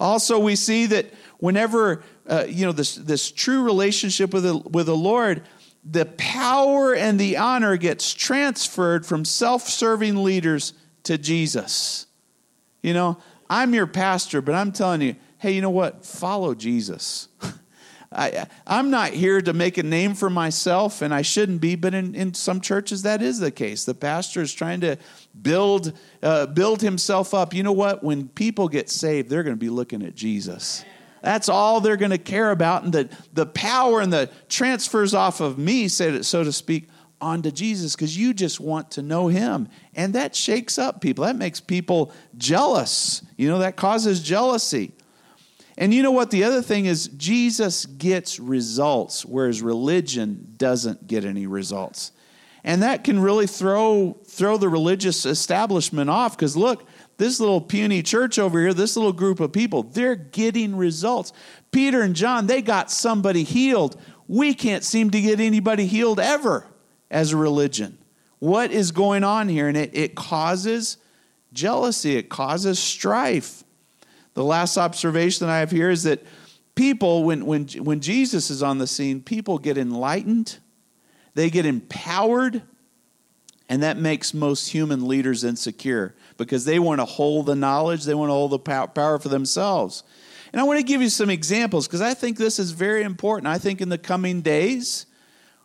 Also, 0.00 0.38
we 0.38 0.56
see 0.56 0.86
that 0.86 1.12
whenever 1.36 2.02
uh, 2.26 2.44
you 2.48 2.64
know 2.64 2.72
this 2.72 2.94
this 2.94 3.30
true 3.30 3.62
relationship 3.62 4.32
with 4.32 4.44
the, 4.44 4.56
with 4.56 4.86
the 4.86 4.96
Lord, 4.96 5.42
the 5.84 6.06
power 6.06 6.94
and 6.94 7.18
the 7.18 7.36
honor 7.36 7.76
gets 7.76 8.14
transferred 8.14 9.04
from 9.04 9.24
self-serving 9.24 10.22
leaders 10.22 10.72
to 11.02 11.18
Jesus. 11.18 12.06
You 12.82 12.94
know, 12.94 13.18
I'm 13.50 13.74
your 13.74 13.86
pastor, 13.86 14.40
but 14.40 14.54
I'm 14.54 14.72
telling 14.72 15.02
you, 15.02 15.16
hey, 15.38 15.52
you 15.52 15.60
know 15.60 15.70
what? 15.70 16.06
Follow 16.06 16.54
Jesus. 16.54 17.28
I, 18.10 18.46
I'm 18.66 18.90
not 18.90 19.10
here 19.10 19.42
to 19.42 19.52
make 19.52 19.76
a 19.76 19.82
name 19.82 20.14
for 20.14 20.30
myself, 20.30 21.02
and 21.02 21.12
I 21.12 21.22
shouldn't 21.22 21.60
be, 21.60 21.76
but 21.76 21.92
in, 21.92 22.14
in 22.14 22.32
some 22.32 22.60
churches 22.60 23.02
that 23.02 23.20
is 23.20 23.38
the 23.38 23.50
case. 23.50 23.84
The 23.84 23.94
pastor 23.94 24.40
is 24.40 24.52
trying 24.54 24.80
to 24.80 24.96
build, 25.40 25.92
uh, 26.22 26.46
build 26.46 26.80
himself 26.80 27.34
up. 27.34 27.52
You 27.52 27.62
know 27.62 27.72
what? 27.72 28.02
When 28.02 28.28
people 28.28 28.68
get 28.68 28.88
saved, 28.88 29.28
they're 29.28 29.42
going 29.42 29.56
to 29.56 29.60
be 29.60 29.68
looking 29.68 30.02
at 30.02 30.14
Jesus. 30.14 30.84
That's 31.22 31.48
all 31.48 31.80
they're 31.80 31.96
going 31.96 32.12
to 32.12 32.18
care 32.18 32.50
about. 32.50 32.84
And 32.84 32.92
the, 32.92 33.10
the 33.34 33.44
power 33.44 34.00
and 34.00 34.12
the 34.12 34.30
transfers 34.48 35.12
off 35.12 35.40
of 35.40 35.58
me, 35.58 35.88
so 35.88 36.22
to 36.22 36.52
speak, 36.52 36.88
onto 37.20 37.50
Jesus 37.50 37.96
because 37.96 38.16
you 38.16 38.32
just 38.32 38.60
want 38.60 38.92
to 38.92 39.02
know 39.02 39.28
him. 39.28 39.68
And 39.94 40.14
that 40.14 40.36
shakes 40.36 40.78
up 40.78 41.00
people. 41.00 41.24
That 41.24 41.36
makes 41.36 41.60
people 41.60 42.12
jealous. 42.36 43.22
You 43.36 43.48
know, 43.48 43.58
that 43.58 43.76
causes 43.76 44.22
jealousy. 44.22 44.92
And 45.78 45.94
you 45.94 46.02
know 46.02 46.10
what? 46.10 46.32
The 46.32 46.42
other 46.42 46.60
thing 46.60 46.86
is, 46.86 47.06
Jesus 47.16 47.86
gets 47.86 48.40
results, 48.40 49.24
whereas 49.24 49.62
religion 49.62 50.54
doesn't 50.56 51.06
get 51.06 51.24
any 51.24 51.46
results. 51.46 52.10
And 52.64 52.82
that 52.82 53.04
can 53.04 53.20
really 53.20 53.46
throw, 53.46 54.18
throw 54.26 54.56
the 54.56 54.68
religious 54.68 55.24
establishment 55.24 56.10
off 56.10 56.36
because 56.36 56.56
look, 56.56 56.84
this 57.16 57.38
little 57.38 57.60
puny 57.60 58.02
church 58.02 58.40
over 58.40 58.60
here, 58.60 58.74
this 58.74 58.96
little 58.96 59.12
group 59.12 59.38
of 59.38 59.52
people, 59.52 59.84
they're 59.84 60.16
getting 60.16 60.74
results. 60.74 61.32
Peter 61.70 62.02
and 62.02 62.16
John, 62.16 62.48
they 62.48 62.60
got 62.60 62.90
somebody 62.90 63.44
healed. 63.44 64.00
We 64.26 64.54
can't 64.54 64.82
seem 64.82 65.10
to 65.12 65.20
get 65.20 65.38
anybody 65.38 65.86
healed 65.86 66.18
ever 66.18 66.66
as 67.08 67.32
a 67.32 67.36
religion. 67.36 67.98
What 68.40 68.72
is 68.72 68.90
going 68.90 69.22
on 69.22 69.48
here? 69.48 69.68
And 69.68 69.76
it, 69.76 69.90
it 69.94 70.14
causes 70.16 70.96
jealousy, 71.52 72.16
it 72.16 72.28
causes 72.28 72.80
strife. 72.80 73.62
The 74.38 74.44
last 74.44 74.78
observation 74.78 75.48
I 75.48 75.58
have 75.58 75.72
here 75.72 75.90
is 75.90 76.04
that 76.04 76.24
people, 76.76 77.24
when, 77.24 77.44
when, 77.44 77.66
when 77.66 77.98
Jesus 77.98 78.50
is 78.50 78.62
on 78.62 78.78
the 78.78 78.86
scene, 78.86 79.20
people 79.20 79.58
get 79.58 79.76
enlightened, 79.76 80.58
they 81.34 81.50
get 81.50 81.66
empowered, 81.66 82.62
and 83.68 83.82
that 83.82 83.96
makes 83.96 84.32
most 84.32 84.68
human 84.68 85.08
leaders 85.08 85.42
insecure 85.42 86.14
because 86.36 86.64
they 86.64 86.78
want 86.78 87.00
to 87.00 87.04
hold 87.04 87.46
the 87.46 87.56
knowledge, 87.56 88.04
they 88.04 88.14
want 88.14 88.28
to 88.28 88.32
hold 88.32 88.52
the 88.52 88.60
power 88.60 89.18
for 89.18 89.28
themselves. 89.28 90.04
And 90.52 90.60
I 90.60 90.62
want 90.62 90.78
to 90.78 90.86
give 90.86 91.02
you 91.02 91.10
some 91.10 91.30
examples 91.30 91.88
because 91.88 92.00
I 92.00 92.14
think 92.14 92.38
this 92.38 92.60
is 92.60 92.70
very 92.70 93.02
important. 93.02 93.48
I 93.48 93.58
think 93.58 93.80
in 93.80 93.88
the 93.88 93.98
coming 93.98 94.40
days, 94.40 95.06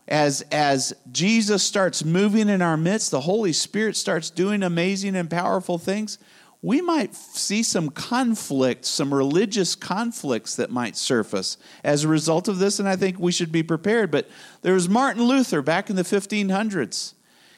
as, 0.08 0.42
as 0.52 0.94
Jesus 1.12 1.62
starts 1.62 2.04
moving 2.04 2.50
in 2.50 2.64
our 2.64 2.76
midst, 2.76 3.12
the 3.12 3.22
Holy 3.22 3.54
Spirit 3.54 3.96
starts 3.96 4.32
doing 4.32 4.64
amazing 4.64 5.16
and 5.16 5.30
powerful 5.30 5.78
things, 5.78 6.18
we 6.64 6.80
might 6.82 7.14
see 7.14 7.62
some 7.62 7.90
conflict, 7.90 8.86
some 8.86 9.14
religious 9.14 9.76
conflicts 9.76 10.56
that 10.56 10.72
might 10.72 10.96
surface 10.96 11.58
as 11.84 12.06
a 12.06 12.08
result 12.08 12.48
of 12.48 12.58
this, 12.58 12.80
and 12.80 12.88
I 12.88 12.96
think 12.96 13.20
we 13.20 13.34
should 13.34 13.52
be 13.52 13.64
prepared. 13.64 14.10
But 14.10 14.30
there 14.62 14.74
was 14.74 14.88
Martin 14.88 15.24
Luther 15.24 15.62
back 15.62 15.90
in 15.90 15.98
the 15.98 16.04
1500s. 16.04 17.16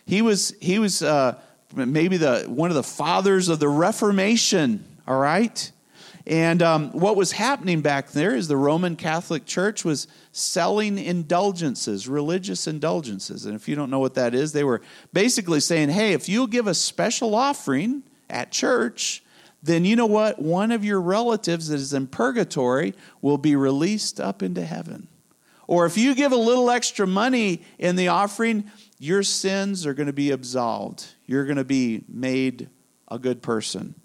He 0.07 0.23
was, 0.23 0.55
he 0.59 0.79
was 0.79 1.03
uh, 1.03 1.39
maybe 1.75 2.17
the 2.17 2.45
one 2.47 2.71
of 2.71 2.75
the 2.75 2.83
fathers 2.83 3.47
of 3.47 3.59
the 3.59 3.69
Reformation. 3.69 4.83
All 5.07 5.19
right, 5.19 5.71
and 6.25 6.63
um, 6.63 6.89
what 6.93 7.15
was 7.15 7.31
happening 7.31 7.81
back 7.81 8.09
there 8.09 8.35
is 8.35 8.47
the 8.47 8.57
Roman 8.57 8.95
Catholic 8.95 9.45
Church 9.45 9.85
was 9.85 10.07
selling 10.31 10.97
indulgences, 10.97 12.07
religious 12.07 12.65
indulgences. 12.65 13.45
And 13.45 13.55
if 13.55 13.67
you 13.67 13.75
don't 13.75 13.91
know 13.91 13.99
what 13.99 14.15
that 14.15 14.33
is, 14.33 14.51
they 14.51 14.63
were 14.63 14.81
basically 15.13 15.59
saying, 15.59 15.89
hey, 15.89 16.13
if 16.13 16.27
you'll 16.27 16.47
give 16.47 16.65
a 16.65 16.73
special 16.73 17.35
offering 17.35 18.01
at 18.29 18.51
church, 18.51 19.23
then 19.63 19.83
you 19.85 19.95
know 19.95 20.05
what? 20.05 20.39
One 20.39 20.71
of 20.71 20.85
your 20.85 21.01
relatives 21.01 21.69
that 21.69 21.79
is 21.79 21.93
in 21.93 22.07
purgatory 22.07 22.93
will 23.21 23.37
be 23.37 23.55
released 23.55 24.19
up 24.19 24.43
into 24.43 24.63
heaven. 24.63 25.07
Or 25.67 25.85
if 25.85 25.97
you 25.97 26.13
give 26.13 26.31
a 26.31 26.37
little 26.37 26.69
extra 26.69 27.07
money 27.07 27.63
in 27.79 27.95
the 27.95 28.09
offering, 28.09 28.69
your 28.99 29.23
sins 29.23 29.85
are 29.85 29.93
going 29.93 30.07
to 30.07 30.13
be 30.13 30.31
absolved. 30.31 31.07
You're 31.25 31.45
going 31.45 31.57
to 31.57 31.63
be 31.63 32.03
made 32.07 32.69
a 33.09 33.17
good 33.17 33.41
person. 33.41 33.95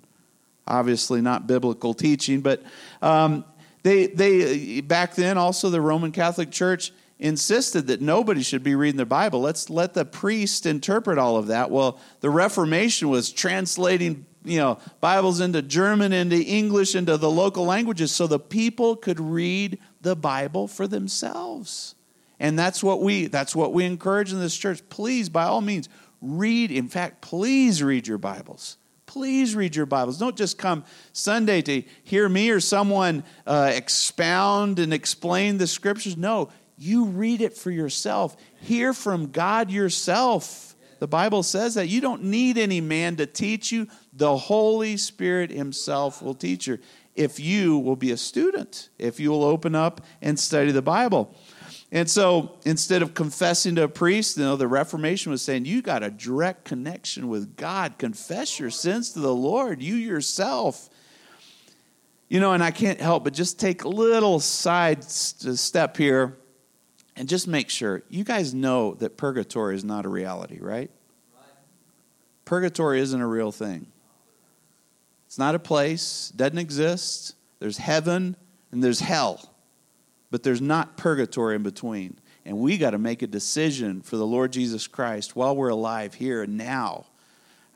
Obviously, 0.66 1.20
not 1.20 1.46
biblical 1.46 1.94
teaching, 1.94 2.40
but 2.40 2.62
um, 3.02 3.44
they, 3.82 4.06
they 4.06 4.80
back 4.80 5.14
then 5.14 5.36
also 5.36 5.68
the 5.68 5.80
Roman 5.80 6.12
Catholic 6.12 6.50
Church 6.50 6.92
insisted 7.20 7.86
that 7.86 8.00
nobody 8.00 8.42
should 8.42 8.64
be 8.64 8.74
reading 8.74 8.96
the 8.96 9.06
Bible. 9.06 9.40
Let's 9.40 9.70
let 9.70 9.94
the 9.94 10.04
priest 10.04 10.66
interpret 10.66 11.18
all 11.18 11.36
of 11.36 11.48
that. 11.48 11.70
Well, 11.70 12.00
the 12.20 12.30
Reformation 12.30 13.10
was 13.10 13.30
translating 13.30 14.26
you 14.42 14.58
know 14.58 14.78
Bibles 15.00 15.40
into 15.40 15.62
German, 15.62 16.12
into 16.12 16.42
English, 16.42 16.94
into 16.94 17.16
the 17.16 17.30
local 17.30 17.64
languages, 17.64 18.10
so 18.12 18.26
the 18.26 18.38
people 18.38 18.96
could 18.96 19.20
read 19.20 19.78
the 20.00 20.16
Bible 20.16 20.66
for 20.66 20.88
themselves. 20.88 21.94
And 22.38 22.58
that's 22.58 22.82
what 22.82 23.02
we 23.02 23.26
that's 23.26 23.54
what 23.54 23.72
we 23.74 23.84
encourage 23.84 24.32
in 24.32 24.40
this 24.40 24.56
church. 24.56 24.80
Please, 24.88 25.28
by 25.28 25.44
all 25.44 25.60
means, 25.60 25.88
read. 26.22 26.70
In 26.70 26.88
fact, 26.88 27.20
please 27.20 27.82
read 27.82 28.06
your 28.06 28.18
Bibles. 28.18 28.78
Please 29.04 29.56
read 29.56 29.74
your 29.74 29.86
Bibles. 29.86 30.18
Don't 30.18 30.36
just 30.36 30.56
come 30.56 30.84
Sunday 31.12 31.62
to 31.62 31.82
hear 32.04 32.28
me 32.28 32.48
or 32.50 32.60
someone 32.60 33.24
uh, 33.44 33.72
expound 33.74 34.78
and 34.78 34.94
explain 34.94 35.58
the 35.58 35.66
scriptures. 35.66 36.16
No, 36.16 36.50
you 36.80 37.04
read 37.04 37.42
it 37.42 37.54
for 37.54 37.70
yourself. 37.70 38.37
Hear 38.62 38.94
from 38.94 39.30
God 39.30 39.70
yourself. 39.70 40.75
The 40.99 41.06
Bible 41.06 41.42
says 41.42 41.75
that 41.75 41.88
you 41.88 42.00
don't 42.00 42.25
need 42.25 42.56
any 42.56 42.80
man 42.80 43.16
to 43.16 43.26
teach 43.26 43.70
you. 43.70 43.87
The 44.14 44.34
Holy 44.34 44.96
Spirit 44.96 45.50
Himself 45.50 46.22
will 46.22 46.34
teach 46.34 46.66
you 46.66 46.78
if 47.14 47.38
you 47.38 47.78
will 47.78 47.96
be 47.96 48.12
a 48.12 48.16
student, 48.16 48.88
if 48.99 49.20
you 49.20 49.30
will 49.30 49.44
open 49.44 49.75
up 49.75 50.00
and 50.22 50.38
study 50.38 50.72
the 50.72 50.80
Bible. 50.80 51.37
And 51.92 52.08
so 52.08 52.58
instead 52.64 53.02
of 53.02 53.12
confessing 53.12 53.75
to 53.75 53.82
a 53.82 53.88
priest, 53.88 54.38
you 54.38 54.44
know, 54.44 54.56
the 54.56 54.68
Reformation 54.68 55.32
was 55.32 55.42
saying, 55.42 55.66
you 55.66 55.82
got 55.82 56.02
a 56.02 56.10
direct 56.10 56.64
connection 56.64 57.28
with 57.28 57.56
God. 57.56 57.99
Confess 57.99 58.58
your 58.58 58.70
sins 58.70 59.12
to 59.12 59.20
the 59.20 59.34
Lord, 59.34 59.82
you 59.82 59.96
yourself. 59.96 60.88
You 62.28 62.40
know, 62.40 62.52
and 62.52 62.62
I 62.62 62.70
can't 62.70 63.00
help 63.00 63.25
but 63.25 63.34
just 63.34 63.60
take 63.60 63.84
a 63.84 63.88
little 63.88 64.40
side 64.40 65.04
step 65.04 65.99
here 65.99 66.38
and 67.20 67.28
just 67.28 67.46
make 67.46 67.70
sure 67.70 68.02
you 68.08 68.24
guys 68.24 68.54
know 68.54 68.94
that 68.94 69.16
purgatory 69.16 69.76
is 69.76 69.84
not 69.84 70.06
a 70.06 70.08
reality, 70.08 70.58
right? 70.58 70.90
Purgatory 72.44 72.98
isn't 73.00 73.20
a 73.20 73.26
real 73.26 73.52
thing. 73.52 73.86
It's 75.26 75.38
not 75.38 75.54
a 75.54 75.60
place, 75.60 76.32
doesn't 76.34 76.58
exist. 76.58 77.36
There's 77.60 77.76
heaven 77.76 78.34
and 78.72 78.82
there's 78.82 78.98
hell 78.98 79.50
but 80.30 80.42
there's 80.42 80.60
not 80.60 80.96
purgatory 80.96 81.56
in 81.56 81.62
between. 81.62 82.18
And 82.44 82.58
we 82.58 82.78
got 82.78 82.90
to 82.90 82.98
make 82.98 83.22
a 83.22 83.26
decision 83.26 84.00
for 84.00 84.16
the 84.16 84.26
Lord 84.26 84.52
Jesus 84.52 84.86
Christ 84.86 85.36
while 85.36 85.54
we're 85.54 85.68
alive 85.68 86.14
here 86.14 86.42
and 86.42 86.56
now. 86.56 87.06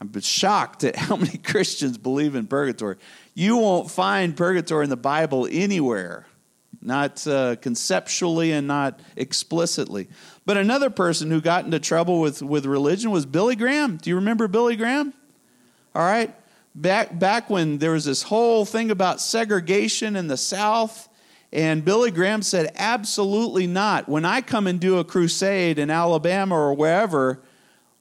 I'm 0.00 0.20
shocked 0.20 0.84
at 0.84 0.96
how 0.96 1.16
many 1.16 1.38
Christians 1.38 1.98
believe 1.98 2.34
in 2.34 2.46
purgatory. 2.46 2.96
You 3.34 3.56
won't 3.56 3.90
find 3.90 4.36
purgatory 4.36 4.84
in 4.84 4.90
the 4.90 4.96
Bible 4.96 5.48
anywhere, 5.50 6.26
not 6.84 7.26
uh, 7.26 7.56
conceptually 7.56 8.52
and 8.52 8.66
not 8.66 9.00
explicitly. 9.16 10.08
But 10.44 10.56
another 10.56 10.90
person 10.90 11.30
who 11.30 11.40
got 11.40 11.64
into 11.64 11.80
trouble 11.80 12.20
with, 12.20 12.42
with 12.42 12.66
religion 12.66 13.10
was 13.10 13.26
Billy 13.26 13.56
Graham. 13.56 13.96
Do 13.96 14.10
you 14.10 14.16
remember 14.16 14.48
Billy 14.48 14.76
Graham? 14.76 15.14
All 15.94 16.04
right. 16.04 16.34
Back, 16.74 17.18
back 17.18 17.48
when 17.50 17.78
there 17.78 17.92
was 17.92 18.04
this 18.04 18.24
whole 18.24 18.64
thing 18.64 18.90
about 18.90 19.20
segregation 19.20 20.16
in 20.16 20.26
the 20.26 20.36
South 20.36 21.08
and 21.54 21.84
Billy 21.84 22.10
Graham 22.10 22.42
said, 22.42 22.72
Absolutely 22.74 23.68
not. 23.68 24.08
When 24.08 24.24
I 24.24 24.40
come 24.40 24.66
and 24.66 24.80
do 24.80 24.98
a 24.98 25.04
crusade 25.04 25.78
in 25.78 25.88
Alabama 25.88 26.56
or 26.56 26.74
wherever, 26.74 27.40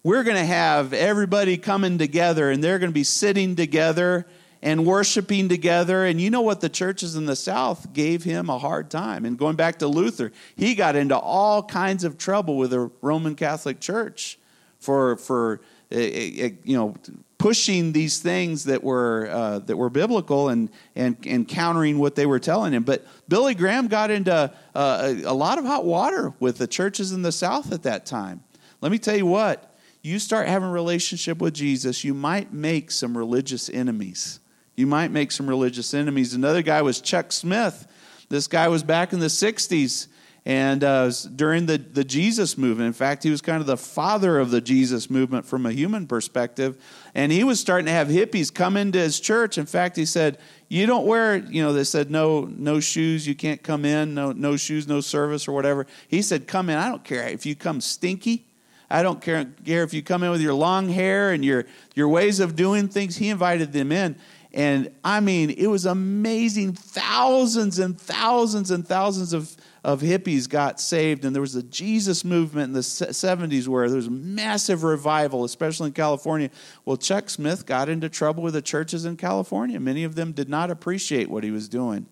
we're 0.02 0.24
going 0.24 0.38
to 0.38 0.46
have 0.46 0.92
everybody 0.92 1.58
coming 1.58 2.00
together 2.00 2.50
and 2.50 2.64
they're 2.64 2.80
going 2.80 2.90
to 2.90 2.96
be 2.96 3.04
sitting 3.04 3.56
together 3.56 4.26
and 4.64 4.86
worshiping 4.86 5.50
together. 5.50 6.06
And 6.06 6.22
you 6.22 6.30
know 6.30 6.42
what? 6.42 6.62
The 6.62 6.70
churches 6.70 7.18
in 7.18 7.26
the 7.26 7.36
South 7.36 7.92
gave 7.92 8.24
him 8.24 8.50
a 8.50 8.58
hard 8.58 8.90
time. 8.90 9.26
And 9.26 9.38
going 9.38 9.58
back 9.58 9.80
to 9.80 9.88
Luther, 9.88 10.32
he 10.56 10.74
got 10.74 10.96
into 10.96 11.18
all 11.18 11.62
kinds 11.62 12.06
of 12.06 12.18
trouble 12.18 12.56
with 12.56 12.72
the 12.72 12.90
Roman 13.02 13.36
Catholic 13.36 13.82
Church 13.82 14.40
for, 14.80 15.18
for 15.18 15.60
eh, 15.92 15.98
eh, 16.00 16.46
eh, 16.46 16.50
you 16.64 16.78
know, 16.78 16.96
pushing 17.38 17.92
these 17.92 18.22
things 18.22 18.64
that 18.64 18.82
were 18.82 19.28
uh, 19.30 19.60
that 19.60 19.76
were 19.76 19.90
biblical 19.90 20.48
and, 20.48 20.70
and 20.96 21.18
and 21.26 21.46
countering 21.46 22.00
what 22.00 22.16
they 22.16 22.26
were 22.26 22.40
telling 22.40 22.72
him. 22.72 22.84
But 22.84 23.06
Billy 23.28 23.56
Graham 23.56 23.90
got 23.90 24.12
into 24.12 24.34
uh, 24.34 24.50
a, 24.76 25.24
a 25.24 25.34
lot 25.34 25.58
of 25.58 25.66
hot 25.66 25.84
water 25.84 26.34
with 26.40 26.58
the 26.58 26.68
churches 26.68 27.12
in 27.12 27.22
the 27.22 27.34
South 27.34 27.74
at 27.74 27.84
that 27.84 28.06
time. 28.06 28.42
Let 28.80 28.94
me 28.94 28.98
tell 28.98 29.18
you 29.18 29.26
what: 29.26 29.76
you 30.02 30.20
start 30.20 30.48
having 30.48 30.70
a 30.70 30.72
relationship 30.72 31.42
with 31.42 31.54
Jesus, 31.54 32.06
you 32.06 32.14
might 32.14 32.54
make 32.54 32.92
some 32.92 33.18
religious 33.18 33.70
enemies. 33.70 34.40
You 34.76 34.88
might 34.88 35.12
make 35.12 35.32
some 35.32 35.48
religious 35.48 35.94
enemies. 35.94 36.34
Another 36.34 36.62
guy 36.62 36.82
was 36.82 37.00
Chuck 37.00 37.32
Smith. 37.32 37.88
This 38.30 38.48
guy 38.48 38.68
was 38.68 38.84
back 38.84 39.14
in 39.14 39.20
the 39.20 39.28
'60s 39.28 40.08
and 40.46 40.84
uh, 40.84 41.10
during 41.36 41.68
the, 41.68 41.78
the 41.78 42.04
Jesus 42.04 42.58
movement. 42.58 42.88
In 42.88 42.94
fact, 42.94 43.24
he 43.24 43.30
was 43.30 43.42
kind 43.42 43.62
of 43.62 43.68
the 43.68 43.78
father 43.78 44.40
of 44.40 44.52
the 44.52 44.60
Jesus 44.60 45.10
movement 45.10 45.46
from 45.46 45.66
a 45.66 45.72
human 45.72 46.06
perspective. 46.06 46.82
And 47.16 47.32
he 47.32 47.44
was 47.44 47.60
starting 47.62 47.86
to 47.86 47.94
have 47.94 48.10
hippies 48.10 48.54
come 48.54 48.76
into 48.76 49.00
his 49.00 49.20
church. 49.20 49.58
In 49.58 49.66
fact, 49.66 49.96
he 49.96 50.06
said, 50.06 50.38
You 50.68 50.86
don't 50.86 51.06
wear, 51.06 51.38
you 51.38 51.64
know, 51.64 51.72
they 51.72 51.86
said, 51.86 52.12
No, 52.12 52.42
no 52.42 52.82
shoes, 52.82 53.26
you 53.26 53.36
can't 53.36 53.64
come 53.64 53.86
in, 53.86 54.14
no, 54.14 54.34
no 54.34 54.58
shoes, 54.58 54.86
no 54.86 55.00
service, 55.00 55.48
or 55.48 55.54
whatever. 55.54 55.88
He 56.10 56.22
said, 56.22 56.46
Come 56.48 56.70
in. 56.70 56.78
I 56.78 56.90
don't 56.90 57.06
care 57.06 57.28
if 57.28 57.46
you 57.46 57.56
come 57.56 57.80
stinky. 57.80 58.46
I 58.90 59.02
don't 59.02 59.22
care, 59.22 59.46
care 59.66 59.84
if 59.84 59.94
you 59.94 60.04
come 60.04 60.24
in 60.24 60.30
with 60.30 60.42
your 60.42 60.54
long 60.54 60.90
hair 60.90 61.32
and 61.32 61.44
your, 61.44 61.66
your 61.96 62.10
ways 62.10 62.40
of 62.40 62.56
doing 62.56 62.90
things. 62.90 63.16
He 63.16 63.30
invited 63.30 63.74
them 63.74 63.92
in. 63.92 64.18
And 64.54 64.92
I 65.04 65.20
mean, 65.20 65.50
it 65.50 65.68
was 65.68 65.86
amazing. 65.86 66.74
Thousands 66.74 67.80
and 67.80 68.00
thousands 68.00 68.70
and 68.72 68.88
thousands 68.88 69.34
of 69.34 69.56
of 69.84 70.00
hippies 70.00 70.48
got 70.48 70.80
saved, 70.80 71.26
and 71.26 71.36
there 71.36 71.42
was 71.42 71.56
a 71.56 71.64
Jesus 71.64 72.24
movement 72.24 72.68
in 72.68 72.74
the 72.74 72.80
70s 72.80 73.68
where 73.68 73.90
there 73.90 73.98
was 73.98 74.08
a 74.08 74.12
massive 74.12 74.84
revival, 74.84 75.44
especially 75.44 75.88
in 75.88 75.94
California. 75.94 76.50
Well, 76.86 76.96
Chuck 76.96 77.30
Smith 77.30 77.66
got 77.66 77.90
into 77.90 78.08
trouble 78.08 78.44
with 78.44 78.54
the 78.54 78.62
churches 78.62 79.04
in 79.04 79.18
California. 79.18 79.80
Many 79.82 80.06
of 80.06 80.16
them 80.16 80.32
did 80.32 80.48
not 80.48 80.72
appreciate 80.72 81.30
what 81.30 81.44
he 81.44 81.52
was 81.52 81.68
doing. 81.68 82.06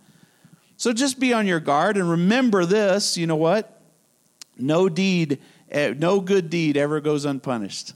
So 0.76 0.92
just 0.92 1.20
be 1.20 1.32
on 1.32 1.48
your 1.48 1.60
guard 1.60 1.96
and 1.96 2.10
remember 2.10 2.66
this 2.66 3.16
you 3.16 3.28
know 3.28 3.36
what? 3.36 3.82
No 4.58 4.90
deed, 4.90 5.40
eh, 5.70 5.94
no 5.98 6.20
good 6.20 6.50
deed 6.50 6.76
ever 6.76 7.00
goes 7.00 7.24
unpunished. 7.24 7.94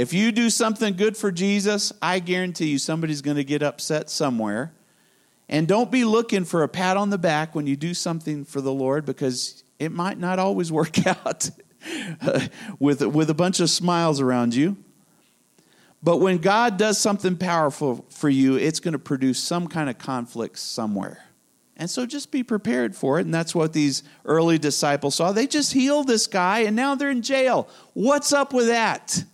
If 0.00 0.14
you 0.14 0.32
do 0.32 0.48
something 0.48 0.96
good 0.96 1.14
for 1.14 1.30
Jesus, 1.30 1.92
I 2.00 2.20
guarantee 2.20 2.68
you 2.68 2.78
somebody's 2.78 3.20
going 3.20 3.36
to 3.36 3.44
get 3.44 3.62
upset 3.62 4.08
somewhere 4.08 4.72
and 5.46 5.68
don't 5.68 5.90
be 5.90 6.06
looking 6.06 6.46
for 6.46 6.62
a 6.62 6.68
pat 6.68 6.96
on 6.96 7.10
the 7.10 7.18
back 7.18 7.54
when 7.54 7.66
you 7.66 7.76
do 7.76 7.92
something 7.92 8.46
for 8.46 8.62
the 8.62 8.72
Lord 8.72 9.04
because 9.04 9.62
it 9.78 9.92
might 9.92 10.18
not 10.18 10.38
always 10.38 10.72
work 10.80 11.06
out 11.06 11.50
with, 12.78 13.02
with 13.02 13.28
a 13.28 13.34
bunch 13.34 13.60
of 13.60 13.68
smiles 13.68 14.22
around 14.22 14.54
you. 14.54 14.78
But 16.02 16.16
when 16.16 16.38
God 16.38 16.78
does 16.78 16.96
something 16.96 17.36
powerful 17.36 18.06
for 18.08 18.30
you, 18.30 18.56
it's 18.56 18.80
going 18.80 18.92
to 18.92 18.98
produce 18.98 19.38
some 19.38 19.68
kind 19.68 19.90
of 19.90 19.98
conflict 19.98 20.58
somewhere. 20.58 21.24
And 21.76 21.90
so 21.90 22.06
just 22.06 22.30
be 22.30 22.42
prepared 22.42 22.96
for 22.96 23.18
it. 23.18 23.26
And 23.26 23.34
that's 23.34 23.54
what 23.54 23.74
these 23.74 24.02
early 24.24 24.56
disciples 24.56 25.16
saw. 25.16 25.32
They 25.32 25.46
just 25.46 25.74
healed 25.74 26.06
this 26.06 26.26
guy 26.26 26.60
and 26.60 26.74
now 26.74 26.94
they're 26.94 27.10
in 27.10 27.20
jail. 27.20 27.68
What's 27.92 28.32
up 28.32 28.54
with 28.54 28.68
that? 28.68 29.24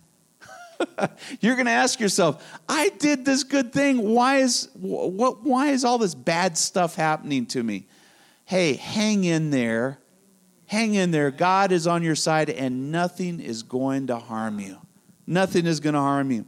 You're 1.41 1.55
going 1.55 1.65
to 1.65 1.71
ask 1.71 1.99
yourself, 1.99 2.59
I 2.67 2.89
did 2.89 3.25
this 3.25 3.43
good 3.43 3.73
thing. 3.73 3.99
Why 4.09 4.37
is, 4.37 4.69
what, 4.73 5.43
why 5.43 5.67
is 5.67 5.83
all 5.83 5.97
this 5.97 6.15
bad 6.15 6.57
stuff 6.57 6.95
happening 6.95 7.45
to 7.47 7.63
me? 7.63 7.87
Hey, 8.45 8.73
hang 8.73 9.23
in 9.23 9.49
there. 9.51 9.99
Hang 10.67 10.95
in 10.95 11.11
there. 11.11 11.31
God 11.31 11.71
is 11.71 11.87
on 11.87 12.03
your 12.03 12.15
side, 12.15 12.49
and 12.49 12.91
nothing 12.91 13.39
is 13.39 13.63
going 13.63 14.07
to 14.07 14.17
harm 14.17 14.59
you. 14.59 14.77
Nothing 15.25 15.65
is 15.65 15.79
going 15.79 15.93
to 15.93 15.99
harm 15.99 16.31
you. 16.31 16.45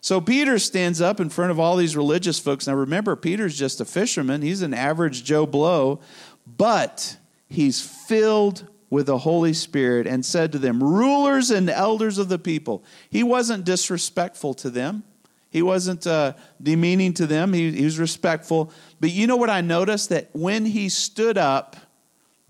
So 0.00 0.20
Peter 0.20 0.58
stands 0.58 1.00
up 1.00 1.20
in 1.20 1.30
front 1.30 1.52
of 1.52 1.60
all 1.60 1.76
these 1.76 1.96
religious 1.96 2.38
folks. 2.40 2.66
Now 2.66 2.74
remember, 2.74 3.14
Peter's 3.14 3.56
just 3.56 3.80
a 3.80 3.84
fisherman, 3.84 4.42
he's 4.42 4.62
an 4.62 4.74
average 4.74 5.22
Joe 5.22 5.46
Blow, 5.46 6.00
but 6.44 7.16
he's 7.48 7.80
filled 7.80 8.68
with 8.92 9.06
the 9.06 9.16
Holy 9.16 9.54
Spirit 9.54 10.06
and 10.06 10.22
said 10.22 10.52
to 10.52 10.58
them, 10.58 10.84
Rulers 10.84 11.50
and 11.50 11.70
elders 11.70 12.18
of 12.18 12.28
the 12.28 12.38
people. 12.38 12.84
He 13.08 13.22
wasn't 13.22 13.64
disrespectful 13.64 14.52
to 14.52 14.68
them, 14.68 15.02
he 15.48 15.62
wasn't 15.62 16.06
uh, 16.06 16.34
demeaning 16.62 17.14
to 17.14 17.26
them, 17.26 17.54
he, 17.54 17.72
he 17.72 17.86
was 17.86 17.98
respectful. 17.98 18.70
But 19.00 19.10
you 19.10 19.26
know 19.26 19.36
what 19.36 19.48
I 19.48 19.62
noticed? 19.62 20.10
That 20.10 20.28
when 20.34 20.66
he 20.66 20.90
stood 20.90 21.38
up, 21.38 21.74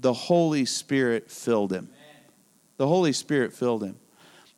the 0.00 0.12
Holy 0.12 0.64
Spirit 0.64 1.31
filled 1.31 1.72
him. 1.72 1.88
The 2.76 2.88
Holy 2.88 3.12
Spirit 3.12 3.52
filled 3.52 3.85
him. 3.85 3.94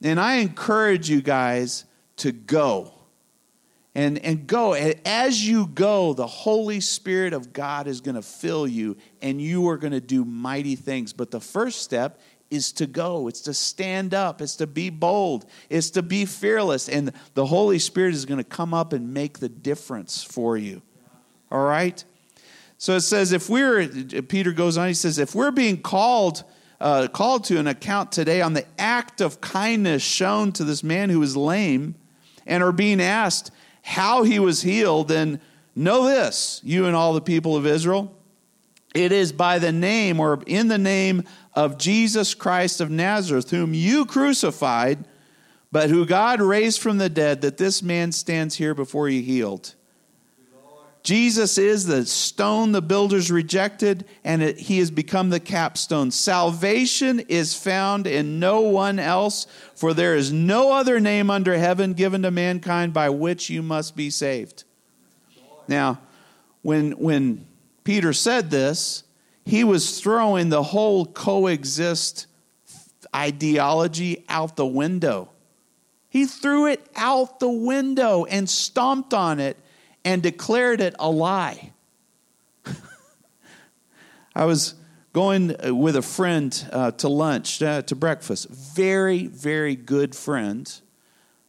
And 0.02 0.18
I 0.18 0.36
encourage 0.36 1.10
you 1.10 1.20
guys 1.20 1.84
to 2.16 2.32
go 2.32 2.93
and, 3.94 4.18
and 4.24 4.46
go. 4.46 4.74
And 4.74 5.00
as 5.04 5.46
you 5.46 5.66
go, 5.66 6.14
the 6.14 6.26
Holy 6.26 6.80
Spirit 6.80 7.33
of 7.33 7.52
God 7.52 7.87
is 7.87 8.00
going 8.00 8.16
to 8.16 8.22
fill 8.22 8.66
you, 8.66 8.96
and 9.22 9.40
you 9.40 9.68
are 9.68 9.76
going 9.76 9.92
to 9.92 10.00
do 10.00 10.24
mighty 10.24 10.76
things. 10.76 11.12
But 11.12 11.30
the 11.30 11.40
first 11.40 11.83
step 11.83 12.20
is 12.50 12.72
to 12.72 12.87
go, 12.87 13.28
it's 13.28 13.40
to 13.42 13.54
stand 13.54 14.14
up, 14.14 14.40
it's 14.40 14.57
to 14.57 14.66
be 14.66 14.90
bold, 14.90 15.46
it's 15.70 15.90
to 15.90 16.02
be 16.02 16.24
fearless. 16.24 16.88
And 16.88 17.12
the 17.35 17.46
Holy 17.46 17.78
Spirit 17.78 18.14
is 18.14 18.26
going 18.26 18.38
to 18.38 18.44
come 18.44 18.74
up 18.74 18.92
and 18.92 19.14
make 19.14 19.38
the 19.38 19.48
difference 19.48 20.22
for 20.22 20.57
you. 20.57 20.83
All 21.50 21.64
right? 21.64 22.04
So 22.78 22.96
it 22.96 23.00
says, 23.00 23.33
if 23.33 23.48
we're, 23.48 23.88
Peter 24.22 24.52
goes 24.52 24.76
on, 24.76 24.88
he 24.88 24.94
says, 24.94 25.18
if 25.18 25.35
we're 25.35 25.52
being 25.52 25.80
called, 25.80 26.44
uh, 26.80 27.09
called 27.09 27.44
to 27.44 27.59
an 27.59 27.66
account 27.66 28.12
today 28.12 28.42
on 28.42 28.52
the 28.52 28.66
act 28.78 29.20
of 29.20 29.40
kindness 29.40 30.02
shown 30.02 30.52
to 30.52 30.64
this 30.64 30.83
man 30.83 31.11
who 31.11 31.22
is 31.22 31.37
lame, 31.37 31.94
and 32.46 32.62
are 32.62 32.72
being 32.72 33.00
asked 33.00 33.50
how 33.84 34.22
he 34.22 34.38
was 34.38 34.62
healed, 34.62 35.08
then 35.08 35.40
know 35.76 36.06
this, 36.06 36.60
you 36.64 36.86
and 36.86 36.96
all 36.96 37.12
the 37.12 37.20
people 37.20 37.54
of 37.54 37.66
Israel. 37.66 38.16
It 38.94 39.12
is 39.12 39.30
by 39.30 39.58
the 39.58 39.72
name 39.72 40.20
or 40.20 40.42
in 40.46 40.68
the 40.68 40.78
name 40.78 41.24
of 41.52 41.76
Jesus 41.76 42.32
Christ 42.32 42.80
of 42.80 42.90
Nazareth, 42.90 43.50
whom 43.50 43.74
you 43.74 44.06
crucified, 44.06 45.04
but 45.70 45.90
who 45.90 46.06
God 46.06 46.40
raised 46.40 46.80
from 46.80 46.96
the 46.96 47.10
dead, 47.10 47.42
that 47.42 47.58
this 47.58 47.82
man 47.82 48.10
stands 48.12 48.54
here 48.54 48.74
before 48.74 49.08
you 49.08 49.20
healed. 49.20 49.74
Jesus 51.04 51.58
is 51.58 51.84
the 51.84 52.06
stone 52.06 52.72
the 52.72 52.80
builders 52.80 53.30
rejected, 53.30 54.06
and 54.24 54.42
it, 54.42 54.58
he 54.58 54.78
has 54.78 54.90
become 54.90 55.28
the 55.28 55.38
capstone. 55.38 56.10
Salvation 56.10 57.20
is 57.20 57.54
found 57.54 58.06
in 58.06 58.40
no 58.40 58.62
one 58.62 58.98
else, 58.98 59.46
for 59.74 59.92
there 59.92 60.16
is 60.16 60.32
no 60.32 60.72
other 60.72 60.98
name 60.98 61.30
under 61.30 61.58
heaven 61.58 61.92
given 61.92 62.22
to 62.22 62.30
mankind 62.30 62.94
by 62.94 63.10
which 63.10 63.50
you 63.50 63.60
must 63.62 63.94
be 63.94 64.08
saved. 64.08 64.64
Now, 65.68 66.00
when, 66.62 66.92
when 66.92 67.46
Peter 67.84 68.14
said 68.14 68.50
this, 68.50 69.04
he 69.44 69.62
was 69.62 70.00
throwing 70.00 70.48
the 70.48 70.62
whole 70.62 71.04
coexist 71.04 72.26
ideology 73.14 74.24
out 74.30 74.56
the 74.56 74.64
window. 74.64 75.28
He 76.08 76.24
threw 76.24 76.66
it 76.66 76.80
out 76.96 77.40
the 77.40 77.50
window 77.50 78.24
and 78.24 78.48
stomped 78.48 79.12
on 79.12 79.38
it 79.38 79.58
and 80.04 80.22
declared 80.22 80.80
it 80.80 80.94
a 80.98 81.10
lie. 81.10 81.72
I 84.34 84.44
was 84.44 84.74
going 85.12 85.56
with 85.78 85.96
a 85.96 86.02
friend 86.02 86.68
uh, 86.72 86.90
to 86.92 87.08
lunch, 87.08 87.62
uh, 87.62 87.82
to 87.82 87.94
breakfast. 87.94 88.48
Very, 88.50 89.26
very 89.26 89.76
good 89.76 90.14
friend 90.14 90.72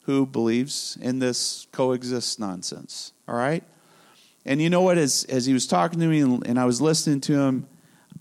who 0.02 0.26
believes 0.26 0.98
in 1.02 1.20
this 1.20 1.68
coexist 1.72 2.40
nonsense. 2.40 3.12
All 3.28 3.36
right? 3.36 3.64
And 4.46 4.62
you 4.62 4.70
know 4.70 4.82
what? 4.82 4.98
As, 4.98 5.26
as 5.26 5.48
he 5.48 5.54
was 5.54 5.66
talking 5.66 6.00
to 6.00 6.06
me 6.06 6.20
and, 6.22 6.46
and 6.48 6.60
I 6.60 6.66
was 6.66 6.80
listening 6.80 7.22
to 7.22 7.34
him, 7.40 7.68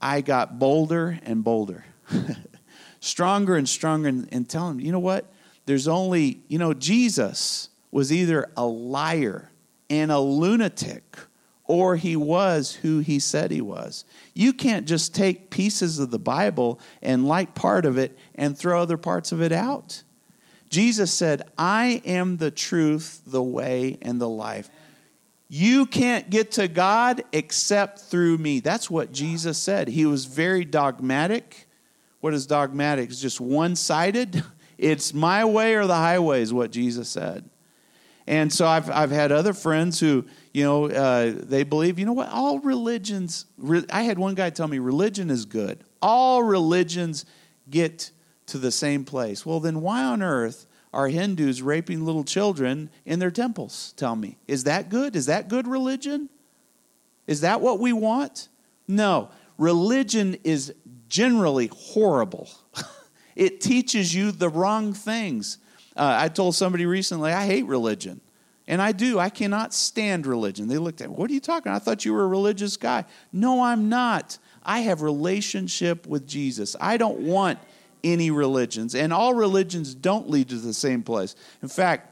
I 0.00 0.22
got 0.22 0.58
bolder 0.58 1.18
and 1.24 1.44
bolder, 1.44 1.84
stronger 3.00 3.56
and 3.56 3.68
stronger, 3.68 4.08
and, 4.08 4.28
and 4.32 4.48
tell 4.48 4.70
him, 4.70 4.80
you 4.80 4.92
know 4.92 4.98
what? 4.98 5.30
There's 5.66 5.86
only, 5.86 6.40
you 6.48 6.58
know, 6.58 6.74
Jesus 6.74 7.68
was 7.90 8.12
either 8.12 8.50
a 8.56 8.66
liar 8.66 9.50
and 9.90 10.10
a 10.10 10.20
lunatic 10.20 11.18
or 11.66 11.96
he 11.96 12.14
was 12.14 12.74
who 12.76 12.98
he 12.98 13.18
said 13.18 13.50
he 13.50 13.60
was. 13.60 14.04
You 14.34 14.52
can't 14.52 14.86
just 14.86 15.14
take 15.14 15.50
pieces 15.50 15.98
of 15.98 16.10
the 16.10 16.18
Bible 16.18 16.78
and 17.02 17.26
like 17.26 17.54
part 17.54 17.86
of 17.86 17.96
it 17.96 18.16
and 18.34 18.56
throw 18.56 18.80
other 18.80 18.98
parts 18.98 19.32
of 19.32 19.40
it 19.40 19.52
out. 19.52 20.02
Jesus 20.68 21.12
said, 21.12 21.42
I 21.56 22.02
am 22.04 22.36
the 22.36 22.50
truth, 22.50 23.22
the 23.26 23.42
way, 23.42 23.98
and 24.02 24.20
the 24.20 24.28
life. 24.28 24.68
You 25.48 25.86
can't 25.86 26.28
get 26.30 26.52
to 26.52 26.68
God 26.68 27.22
except 27.32 28.00
through 28.00 28.38
me. 28.38 28.60
That's 28.60 28.90
what 28.90 29.12
Jesus 29.12 29.56
said. 29.56 29.88
He 29.88 30.04
was 30.04 30.24
very 30.24 30.64
dogmatic. 30.64 31.68
What 32.20 32.34
is 32.34 32.46
dogmatic? 32.46 33.10
It's 33.10 33.20
just 33.20 33.40
one 33.40 33.76
sided. 33.76 34.42
It's 34.76 35.14
my 35.14 35.44
way 35.44 35.76
or 35.76 35.86
the 35.86 35.94
highway, 35.94 36.42
is 36.42 36.52
what 36.52 36.72
Jesus 36.72 37.08
said. 37.08 37.48
And 38.26 38.52
so 38.52 38.66
I've, 38.66 38.90
I've 38.90 39.10
had 39.10 39.32
other 39.32 39.52
friends 39.52 40.00
who, 40.00 40.24
you 40.52 40.64
know, 40.64 40.86
uh, 40.86 41.34
they 41.36 41.62
believe, 41.62 41.98
you 41.98 42.06
know 42.06 42.14
what, 42.14 42.30
all 42.30 42.58
religions, 42.60 43.46
re- 43.58 43.84
I 43.90 44.02
had 44.02 44.18
one 44.18 44.34
guy 44.34 44.50
tell 44.50 44.68
me 44.68 44.78
religion 44.78 45.30
is 45.30 45.44
good. 45.44 45.84
All 46.00 46.42
religions 46.42 47.26
get 47.68 48.10
to 48.46 48.58
the 48.58 48.70
same 48.70 49.04
place. 49.04 49.44
Well, 49.44 49.60
then 49.60 49.82
why 49.82 50.04
on 50.04 50.22
earth 50.22 50.66
are 50.92 51.08
Hindus 51.08 51.60
raping 51.60 52.04
little 52.04 52.24
children 52.24 52.88
in 53.04 53.18
their 53.18 53.30
temples? 53.30 53.92
Tell 53.96 54.16
me. 54.16 54.38
Is 54.46 54.64
that 54.64 54.88
good? 54.88 55.16
Is 55.16 55.26
that 55.26 55.48
good 55.48 55.66
religion? 55.66 56.30
Is 57.26 57.42
that 57.42 57.60
what 57.60 57.78
we 57.78 57.92
want? 57.92 58.48
No. 58.88 59.30
Religion 59.58 60.36
is 60.44 60.74
generally 61.08 61.70
horrible. 61.74 62.48
it 63.36 63.60
teaches 63.60 64.14
you 64.14 64.30
the 64.30 64.48
wrong 64.48 64.92
things. 64.94 65.58
Uh, 65.96 66.16
I 66.20 66.28
told 66.28 66.54
somebody 66.54 66.86
recently, 66.86 67.32
I 67.32 67.46
hate 67.46 67.66
religion. 67.66 68.20
And 68.66 68.80
I 68.80 68.92
do. 68.92 69.18
I 69.18 69.28
cannot 69.28 69.74
stand 69.74 70.26
religion. 70.26 70.68
They 70.68 70.78
looked 70.78 71.00
at 71.00 71.10
me, 71.10 71.16
what 71.16 71.30
are 71.30 71.34
you 71.34 71.40
talking? 71.40 71.70
I 71.70 71.78
thought 71.78 72.04
you 72.04 72.14
were 72.14 72.24
a 72.24 72.28
religious 72.28 72.76
guy. 72.76 73.04
No, 73.32 73.62
I'm 73.62 73.88
not. 73.88 74.38
I 74.62 74.80
have 74.80 75.02
relationship 75.02 76.06
with 76.06 76.26
Jesus. 76.26 76.74
I 76.80 76.96
don't 76.96 77.20
want 77.20 77.58
any 78.02 78.30
religions. 78.30 78.94
And 78.94 79.12
all 79.12 79.34
religions 79.34 79.94
don't 79.94 80.30
lead 80.30 80.48
to 80.48 80.56
the 80.56 80.72
same 80.72 81.02
place. 81.02 81.36
In 81.62 81.68
fact, 81.68 82.10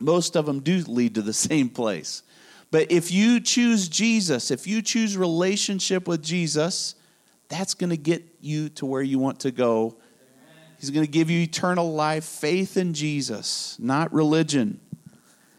most 0.00 0.36
of 0.36 0.46
them 0.46 0.60
do 0.60 0.82
lead 0.86 1.14
to 1.14 1.22
the 1.22 1.32
same 1.32 1.68
place. 1.68 2.22
But 2.70 2.90
if 2.92 3.10
you 3.10 3.40
choose 3.40 3.88
Jesus, 3.88 4.50
if 4.50 4.66
you 4.66 4.82
choose 4.82 5.16
relationship 5.16 6.06
with 6.06 6.22
Jesus, 6.22 6.96
that's 7.48 7.74
going 7.74 7.90
to 7.90 7.96
get 7.96 8.24
you 8.40 8.68
to 8.70 8.84
where 8.84 9.00
you 9.00 9.18
want 9.18 9.40
to 9.40 9.50
go 9.50 9.96
He's 10.78 10.90
going 10.90 11.04
to 11.04 11.10
give 11.10 11.28
you 11.28 11.40
eternal 11.40 11.92
life, 11.92 12.24
faith 12.24 12.76
in 12.76 12.94
Jesus, 12.94 13.76
not 13.80 14.12
religion. 14.12 14.80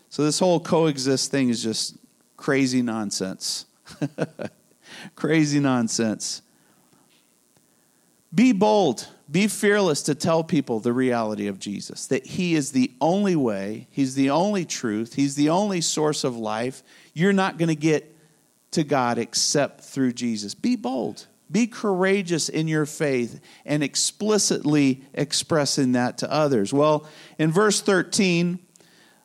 So 0.10 0.23
this 0.23 0.39
whole 0.39 0.60
coexist 0.60 1.29
thing 1.29 1.49
is 1.49 1.62
just 1.62 1.97
crazy 2.38 2.82
nonsense. 2.82 3.65
crazy 5.15 5.60
nonsense. 5.60 6.41
Be 8.34 8.51
bold, 8.51 9.08
be 9.29 9.47
fearless 9.47 10.03
to 10.03 10.15
tell 10.15 10.43
people 10.43 10.79
the 10.79 10.93
reality 10.93 11.47
of 11.47 11.60
Jesus 11.60 12.08
that 12.08 12.25
He 12.25 12.55
is 12.55 12.71
the 12.71 12.91
only 13.01 13.36
way, 13.36 13.88
He's 13.89 14.15
the 14.15 14.29
only 14.29 14.65
truth, 14.65 15.15
He's 15.15 15.36
the 15.36 15.49
only 15.49 15.82
source 15.82 16.23
of 16.23 16.38
life. 16.38 16.84
You're 17.13 17.34
not 17.34 17.58
going 17.58 17.69
to 17.69 17.75
get 17.75 18.15
to 18.71 18.84
God 18.84 19.17
except 19.17 19.82
through 19.82 20.13
Jesus. 20.13 20.53
Be 20.53 20.75
bold. 20.75 21.25
Be 21.52 21.68
courageous 21.68 22.50
in 22.50 22.68
your 22.68 22.86
faith 22.86 23.40
and 23.66 23.84
explicitly 23.84 25.04
expressing 25.14 25.94
that 25.94 26.20
to 26.20 26.32
others. 26.32 26.72
Well, 26.72 27.08
in 27.38 27.52
verse 27.52 27.82
13, 27.82 28.60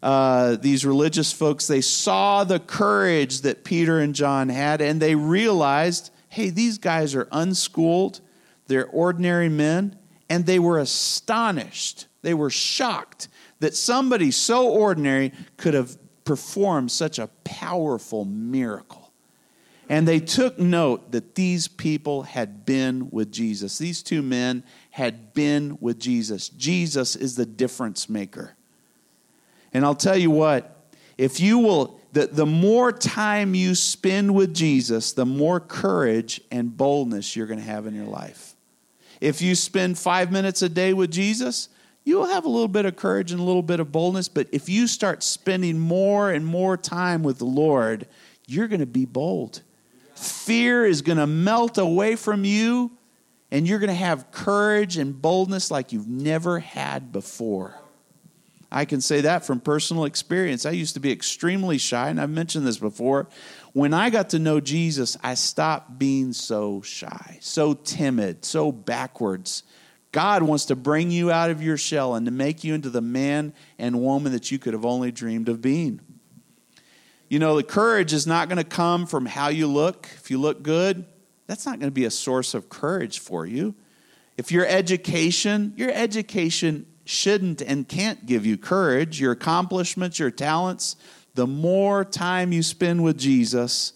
uh, 0.02 0.56
these 0.56 0.84
religious 0.84 1.32
folks, 1.32 1.66
they 1.66 1.80
saw 1.80 2.44
the 2.44 2.60
courage 2.60 3.42
that 3.42 3.64
Peter 3.64 4.00
and 4.00 4.14
John 4.14 4.48
had, 4.48 4.80
and 4.80 5.00
they 5.00 5.14
realized 5.14 6.10
hey, 6.34 6.50
these 6.50 6.78
guys 6.78 7.14
are 7.14 7.28
unschooled, 7.30 8.20
they're 8.66 8.88
ordinary 8.88 9.48
men, 9.48 9.96
and 10.28 10.44
they 10.44 10.58
were 10.58 10.80
astonished. 10.80 12.08
They 12.22 12.34
were 12.34 12.50
shocked 12.50 13.28
that 13.60 13.76
somebody 13.76 14.32
so 14.32 14.68
ordinary 14.68 15.32
could 15.56 15.74
have 15.74 15.96
performed 16.24 16.90
such 16.90 17.20
a 17.20 17.28
powerful 17.44 18.24
miracle. 18.24 19.03
And 19.88 20.08
they 20.08 20.20
took 20.20 20.58
note 20.58 21.12
that 21.12 21.34
these 21.34 21.68
people 21.68 22.22
had 22.22 22.64
been 22.64 23.10
with 23.10 23.30
Jesus. 23.30 23.76
These 23.78 24.02
two 24.02 24.22
men 24.22 24.64
had 24.90 25.34
been 25.34 25.76
with 25.80 25.98
Jesus. 25.98 26.48
Jesus 26.48 27.16
is 27.16 27.36
the 27.36 27.44
difference 27.44 28.08
maker. 28.08 28.56
And 29.72 29.84
I'll 29.84 29.94
tell 29.94 30.16
you 30.16 30.30
what, 30.30 30.88
if 31.18 31.38
you 31.38 31.58
will, 31.58 32.00
the, 32.12 32.28
the 32.28 32.46
more 32.46 32.92
time 32.92 33.54
you 33.54 33.74
spend 33.74 34.34
with 34.34 34.54
Jesus, 34.54 35.12
the 35.12 35.26
more 35.26 35.60
courage 35.60 36.40
and 36.50 36.76
boldness 36.76 37.36
you're 37.36 37.46
going 37.46 37.58
to 37.58 37.64
have 37.64 37.86
in 37.86 37.94
your 37.94 38.06
life. 38.06 38.54
If 39.20 39.42
you 39.42 39.54
spend 39.54 39.98
five 39.98 40.32
minutes 40.32 40.62
a 40.62 40.68
day 40.68 40.94
with 40.94 41.10
Jesus, 41.10 41.68
you'll 42.04 42.26
have 42.26 42.44
a 42.44 42.48
little 42.48 42.68
bit 42.68 42.86
of 42.86 42.96
courage 42.96 43.32
and 43.32 43.40
a 43.40 43.44
little 43.44 43.62
bit 43.62 43.80
of 43.80 43.92
boldness. 43.92 44.28
But 44.28 44.48
if 44.52 44.68
you 44.68 44.86
start 44.86 45.22
spending 45.22 45.78
more 45.78 46.30
and 46.30 46.46
more 46.46 46.76
time 46.76 47.22
with 47.22 47.38
the 47.38 47.44
Lord, 47.44 48.06
you're 48.46 48.68
going 48.68 48.80
to 48.80 48.86
be 48.86 49.04
bold 49.04 49.62
Fear 50.14 50.86
is 50.86 51.02
going 51.02 51.18
to 51.18 51.26
melt 51.26 51.78
away 51.78 52.16
from 52.16 52.44
you, 52.44 52.92
and 53.50 53.66
you're 53.66 53.78
going 53.78 53.88
to 53.88 53.94
have 53.94 54.30
courage 54.30 54.96
and 54.96 55.20
boldness 55.20 55.70
like 55.70 55.92
you've 55.92 56.08
never 56.08 56.58
had 56.58 57.12
before. 57.12 57.74
I 58.70 58.84
can 58.86 59.00
say 59.00 59.20
that 59.20 59.46
from 59.46 59.60
personal 59.60 60.04
experience. 60.04 60.66
I 60.66 60.72
used 60.72 60.94
to 60.94 61.00
be 61.00 61.12
extremely 61.12 61.78
shy, 61.78 62.08
and 62.08 62.20
I've 62.20 62.30
mentioned 62.30 62.66
this 62.66 62.78
before. 62.78 63.28
When 63.72 63.94
I 63.94 64.10
got 64.10 64.30
to 64.30 64.40
know 64.40 64.60
Jesus, 64.60 65.16
I 65.22 65.34
stopped 65.34 65.96
being 65.96 66.32
so 66.32 66.82
shy, 66.82 67.38
so 67.40 67.74
timid, 67.74 68.44
so 68.44 68.72
backwards. 68.72 69.62
God 70.10 70.42
wants 70.42 70.66
to 70.66 70.76
bring 70.76 71.12
you 71.12 71.30
out 71.30 71.50
of 71.50 71.62
your 71.62 71.76
shell 71.76 72.14
and 72.14 72.26
to 72.26 72.32
make 72.32 72.64
you 72.64 72.74
into 72.74 72.90
the 72.90 73.00
man 73.00 73.52
and 73.78 74.00
woman 74.00 74.32
that 74.32 74.50
you 74.50 74.58
could 74.58 74.72
have 74.72 74.84
only 74.84 75.12
dreamed 75.12 75.48
of 75.48 75.60
being. 75.60 76.00
You 77.28 77.38
know, 77.38 77.56
the 77.56 77.62
courage 77.62 78.12
is 78.12 78.26
not 78.26 78.48
going 78.48 78.58
to 78.58 78.64
come 78.64 79.06
from 79.06 79.26
how 79.26 79.48
you 79.48 79.66
look. 79.66 80.08
If 80.16 80.30
you 80.30 80.38
look 80.38 80.62
good, 80.62 81.04
that's 81.46 81.66
not 81.66 81.78
going 81.78 81.90
to 81.90 81.94
be 81.94 82.04
a 82.04 82.10
source 82.10 82.54
of 82.54 82.68
courage 82.68 83.18
for 83.18 83.46
you. 83.46 83.74
If 84.36 84.50
your 84.52 84.66
education, 84.66 85.72
your 85.76 85.90
education 85.90 86.86
shouldn't 87.04 87.62
and 87.62 87.88
can't 87.88 88.26
give 88.26 88.44
you 88.46 88.56
courage, 88.56 89.20
your 89.20 89.32
accomplishments, 89.32 90.18
your 90.18 90.30
talents, 90.30 90.96
the 91.34 91.46
more 91.46 92.04
time 92.04 92.52
you 92.52 92.62
spend 92.62 93.02
with 93.02 93.18
Jesus, 93.18 93.92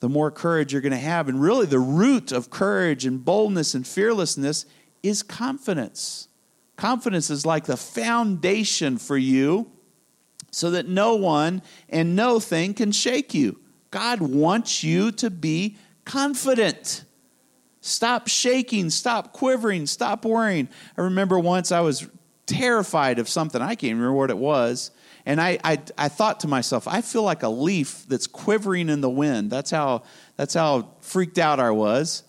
the 0.00 0.08
more 0.08 0.30
courage 0.30 0.72
you're 0.72 0.82
going 0.82 0.92
to 0.92 0.98
have. 0.98 1.28
And 1.28 1.40
really, 1.40 1.66
the 1.66 1.78
root 1.78 2.32
of 2.32 2.50
courage 2.50 3.04
and 3.06 3.24
boldness 3.24 3.74
and 3.74 3.86
fearlessness 3.86 4.66
is 5.02 5.22
confidence. 5.22 6.28
Confidence 6.76 7.30
is 7.30 7.46
like 7.46 7.64
the 7.64 7.76
foundation 7.76 8.98
for 8.98 9.16
you 9.16 9.70
so 10.56 10.70
that 10.70 10.88
no 10.88 11.14
one 11.16 11.60
and 11.90 12.16
no 12.16 12.40
thing 12.40 12.72
can 12.72 12.90
shake 12.90 13.34
you. 13.34 13.60
God 13.90 14.22
wants 14.22 14.82
you 14.82 15.12
to 15.12 15.28
be 15.28 15.76
confident. 16.06 17.04
Stop 17.82 18.26
shaking, 18.26 18.88
stop 18.88 19.34
quivering, 19.34 19.84
stop 19.84 20.24
worrying. 20.24 20.70
I 20.96 21.02
remember 21.02 21.38
once 21.38 21.72
I 21.72 21.80
was 21.80 22.08
terrified 22.46 23.18
of 23.18 23.28
something, 23.28 23.60
I 23.60 23.74
can't 23.74 23.96
remember 23.96 24.14
what 24.14 24.30
it 24.30 24.38
was. 24.38 24.92
And 25.26 25.42
I, 25.42 25.58
I, 25.62 25.78
I 25.98 26.08
thought 26.08 26.40
to 26.40 26.48
myself, 26.48 26.88
I 26.88 27.02
feel 27.02 27.22
like 27.22 27.42
a 27.42 27.50
leaf 27.50 28.06
that's 28.08 28.26
quivering 28.26 28.88
in 28.88 29.02
the 29.02 29.10
wind. 29.10 29.50
That's 29.50 29.70
how, 29.70 30.04
that's 30.36 30.54
how 30.54 30.88
freaked 31.00 31.36
out 31.36 31.60
I 31.60 31.70
was. 31.70 32.22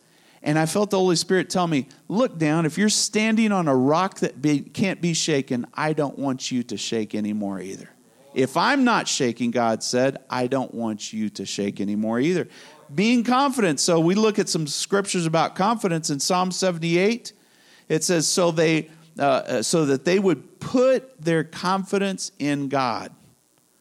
And 0.43 0.59
I 0.59 0.65
felt 0.65 0.89
the 0.89 0.97
Holy 0.97 1.15
Spirit 1.15 1.49
tell 1.49 1.67
me, 1.67 1.87
Look 2.09 2.37
down. 2.37 2.65
If 2.65 2.77
you're 2.77 2.89
standing 2.89 3.53
on 3.53 3.69
a 3.69 3.75
rock 3.75 4.19
that 4.19 4.41
be, 4.41 4.59
can't 4.59 4.99
be 4.99 5.13
shaken, 5.13 5.65
I 5.73 5.93
don't 5.93 6.19
want 6.19 6.51
you 6.51 6.63
to 6.63 6.75
shake 6.75 7.15
anymore 7.15 7.61
either. 7.61 7.89
If 8.33 8.57
I'm 8.57 8.83
not 8.83 9.07
shaking, 9.07 9.51
God 9.51 9.83
said, 9.83 10.17
I 10.29 10.47
don't 10.47 10.73
want 10.73 11.13
you 11.13 11.29
to 11.31 11.45
shake 11.45 11.81
anymore 11.81 12.19
either. 12.19 12.47
Being 12.93 13.23
confident. 13.23 13.79
So 13.79 13.99
we 13.99 14.15
look 14.15 14.39
at 14.39 14.47
some 14.47 14.67
scriptures 14.67 15.25
about 15.25 15.55
confidence 15.55 16.09
in 16.09 16.19
Psalm 16.19 16.51
78. 16.51 17.33
It 17.89 18.03
says, 18.03 18.27
So 18.27 18.51
they 18.51 18.89
uh, 19.19 19.23
uh, 19.23 19.63
so 19.63 19.85
that 19.85 20.05
they 20.05 20.19
would 20.19 20.59
put 20.59 21.19
their 21.19 21.43
confidence 21.43 22.31
in 22.37 22.69
God. 22.69 23.11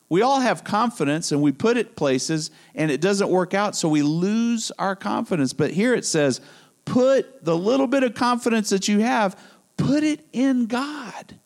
We 0.09 0.23
all 0.23 0.41
have 0.41 0.65
confidence 0.65 1.31
and 1.31 1.43
we 1.43 1.53
put 1.53 1.77
it 1.77 1.95
places 1.95 2.51
and 2.75 2.91
it 2.91 3.03
doesn't 3.03 3.29
work 3.29 3.53
out, 3.53 3.77
so 3.77 3.87
we 3.91 4.01
lose 4.01 4.73
our 4.79 4.97
confidence. 4.97 5.53
But 5.53 5.73
here 5.73 5.95
it 5.95 6.07
says, 6.07 6.41
put 6.87 7.45
the 7.45 7.55
little 7.55 7.87
bit 7.87 8.03
of 8.03 8.15
confidence 8.15 8.71
that 8.71 8.89
you 8.89 9.01
have, 9.01 9.39
put 9.77 10.05
it 10.05 10.27
in 10.33 10.67
God. 10.67 11.39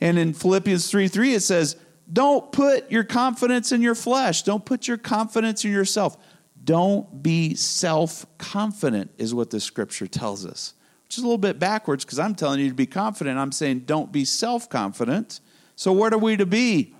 And 0.00 0.18
in 0.18 0.32
Philippians 0.32 0.90
3 0.90 1.08
3, 1.08 1.34
it 1.34 1.40
says, 1.40 1.76
don't 2.10 2.50
put 2.52 2.90
your 2.90 3.04
confidence 3.04 3.70
in 3.70 3.82
your 3.82 3.94
flesh. 3.94 4.42
Don't 4.42 4.64
put 4.64 4.88
your 4.88 4.96
confidence 4.96 5.64
in 5.64 5.72
yourself. 5.72 6.16
Don't 6.64 7.22
be 7.22 7.54
self 7.54 8.24
confident, 8.38 9.10
is 9.18 9.34
what 9.34 9.50
the 9.50 9.60
scripture 9.60 10.06
tells 10.06 10.46
us 10.46 10.74
which 11.08 11.16
is 11.16 11.24
a 11.24 11.26
little 11.26 11.38
bit 11.38 11.58
backwards 11.58 12.04
because 12.04 12.18
I'm 12.18 12.34
telling 12.34 12.60
you 12.60 12.68
to 12.68 12.74
be 12.74 12.84
confident. 12.84 13.38
I'm 13.38 13.50
saying 13.50 13.80
don't 13.86 14.12
be 14.12 14.26
self 14.26 14.68
confident. 14.68 15.40
So, 15.74 15.90
what 15.90 16.12
are 16.12 16.18
we 16.18 16.36
to 16.36 16.44
be? 16.44 16.94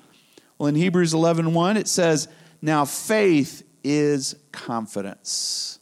Well, 0.56 0.68
in 0.68 0.76
Hebrews 0.76 1.12
11 1.12 1.52
1, 1.52 1.76
it 1.76 1.87
says, 1.87 2.26
Now 2.62 2.87
faith 2.87 3.64
is 3.84 4.34
confidence. 4.50 5.78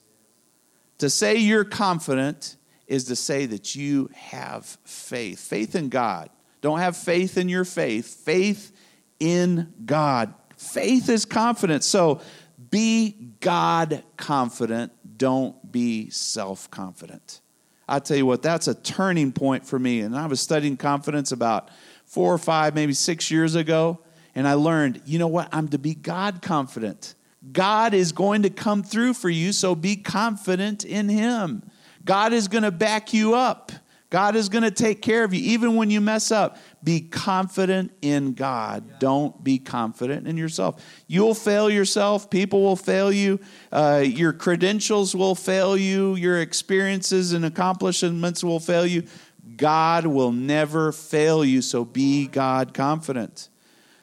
To 0.98 1.08
say 1.08 1.36
you're 1.36 1.64
confident 1.64 2.56
is 2.88 3.04
to 3.04 3.14
say 3.14 3.46
that 3.46 3.76
you 3.76 4.10
have 4.12 4.76
faith. 4.82 5.38
Faith 5.38 5.76
in 5.76 5.88
God. 5.88 6.28
Don't 6.60 6.78
have 6.78 6.96
faith 6.96 7.36
in 7.38 7.48
your 7.48 7.64
faith, 7.64 8.24
faith 8.24 8.72
in 9.20 9.72
God. 9.84 10.34
Faith 10.56 11.08
is 11.08 11.24
confidence. 11.24 11.86
So 11.86 12.20
be 12.70 13.32
God 13.40 14.02
confident, 14.16 14.92
don't 15.18 15.70
be 15.70 16.10
self 16.10 16.70
confident. 16.70 17.40
I 17.88 18.00
tell 18.00 18.16
you 18.16 18.26
what, 18.26 18.42
that's 18.42 18.66
a 18.66 18.74
turning 18.74 19.32
point 19.32 19.64
for 19.64 19.78
me. 19.78 20.00
And 20.00 20.16
I 20.16 20.26
was 20.26 20.40
studying 20.40 20.76
confidence 20.76 21.30
about 21.30 21.70
four 22.04 22.32
or 22.32 22.38
five, 22.38 22.74
maybe 22.74 22.92
six 22.92 23.30
years 23.30 23.54
ago. 23.54 24.00
And 24.34 24.46
I 24.46 24.54
learned, 24.54 25.02
you 25.06 25.18
know 25.18 25.28
what? 25.28 25.48
I'm 25.52 25.68
to 25.68 25.78
be 25.78 25.94
God 25.94 26.42
confident. 26.42 27.14
God 27.52 27.94
is 27.94 28.12
going 28.12 28.42
to 28.42 28.50
come 28.50 28.82
through 28.82 29.14
for 29.14 29.30
you, 29.30 29.52
so 29.52 29.74
be 29.74 29.96
confident 29.96 30.84
in 30.84 31.08
Him. 31.08 31.62
God 32.04 32.32
is 32.32 32.48
going 32.48 32.64
to 32.64 32.70
back 32.70 33.12
you 33.12 33.34
up. 33.34 33.72
God 34.08 34.36
is 34.36 34.48
going 34.48 34.62
to 34.62 34.70
take 34.70 35.02
care 35.02 35.24
of 35.24 35.34
you. 35.34 35.40
Even 35.52 35.74
when 35.74 35.90
you 35.90 36.00
mess 36.00 36.30
up, 36.30 36.58
be 36.82 37.00
confident 37.00 37.92
in 38.02 38.34
God. 38.34 39.00
Don't 39.00 39.42
be 39.42 39.58
confident 39.58 40.28
in 40.28 40.36
yourself. 40.36 40.80
You'll 41.08 41.34
fail 41.34 41.68
yourself. 41.68 42.30
People 42.30 42.62
will 42.62 42.76
fail 42.76 43.12
you. 43.12 43.40
Uh, 43.72 44.04
your 44.06 44.32
credentials 44.32 45.16
will 45.16 45.34
fail 45.34 45.76
you. 45.76 46.14
Your 46.14 46.40
experiences 46.40 47.32
and 47.32 47.44
accomplishments 47.44 48.44
will 48.44 48.60
fail 48.60 48.86
you. 48.86 49.04
God 49.56 50.06
will 50.06 50.32
never 50.32 50.92
fail 50.92 51.44
you, 51.44 51.62
so 51.62 51.84
be 51.84 52.26
God 52.26 52.74
confident. 52.74 53.48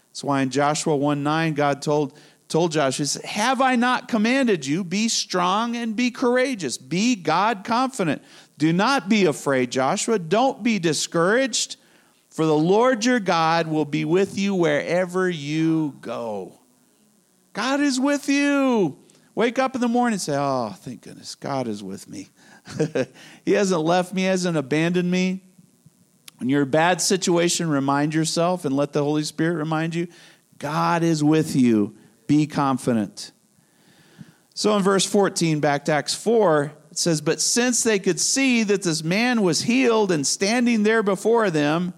That's 0.10 0.24
why 0.24 0.42
in 0.42 0.50
Joshua 0.50 0.96
1 0.96 1.24
9, 1.24 1.54
God 1.54 1.82
told, 1.82 2.18
told 2.48 2.72
Joshua, 2.72 3.06
said, 3.06 3.26
Have 3.26 3.62
I 3.62 3.76
not 3.76 4.08
commanded 4.08 4.66
you? 4.66 4.84
Be 4.84 5.10
strong 5.10 5.76
and 5.76 5.96
be 5.96 6.12
courageous. 6.12 6.78
Be 6.78 7.16
God 7.16 7.63
confident. 7.63 8.22
Do 8.58 8.72
not 8.72 9.10
be 9.10 9.26
afraid, 9.26 9.72
Joshua. 9.72 10.20
Don't 10.20 10.63
be 10.63 10.80
discouraged, 10.80 11.78
for 12.30 12.46
the 12.46 12.58
Lord 12.58 13.06
your 13.06 13.20
God 13.20 13.68
will 13.68 13.86
be 13.86 14.06
with 14.06 14.38
you 14.38 14.56
wherever 14.56 15.30
you 15.30 15.96
go. 16.02 16.60
God 17.54 17.82
is 17.82 18.00
with 18.00 18.30
you. 18.30 18.98
Wake 19.36 19.58
up 19.58 19.76
in 19.76 19.82
the 19.82 19.88
morning 19.88 20.13
and 20.13 20.22
say, 20.22 20.36
Oh, 20.38 20.76
thank 20.78 21.02
goodness, 21.02 21.36
God 21.36 21.68
is 21.68 21.84
with 21.84 22.08
me. 22.08 22.30
he 23.46 23.54
hasn't 23.54 23.82
left 23.82 24.13
me, 24.13 24.24
hasn't 24.24 24.58
abandoned 24.58 25.10
me. 25.10 25.44
When 26.38 26.50
you're 26.50 26.63
in 26.63 26.68
a 26.68 26.72
bad 26.72 27.02
situation, 27.02 27.70
remind 27.70 28.13
yourself 28.13 28.66
and 28.66 28.76
let 28.76 28.94
the 28.94 29.04
Holy 29.04 29.24
Spirit 29.24 29.56
remind 29.56 29.96
you 29.96 30.08
God 30.58 31.04
is 31.04 31.24
with 31.24 31.56
you. 31.56 31.96
Be 32.28 32.48
confident. 32.48 33.32
So 34.54 34.76
in 34.78 34.84
verse 34.84 35.06
14, 35.06 35.60
back 35.60 35.86
to 35.86 35.92
Acts 35.94 36.13
4, 36.13 36.72
it 36.93 36.99
says, 36.99 37.21
But 37.21 37.41
since 37.41 37.82
they 37.82 37.97
could 37.97 38.19
see 38.19 38.62
that 38.62 38.84
this 38.84 39.03
man 39.03 39.41
was 39.41 39.63
healed 39.63 40.12
and 40.12 40.27
standing 40.27 40.84
there 40.84 41.01
before 41.01 41.49
them, 41.49 41.95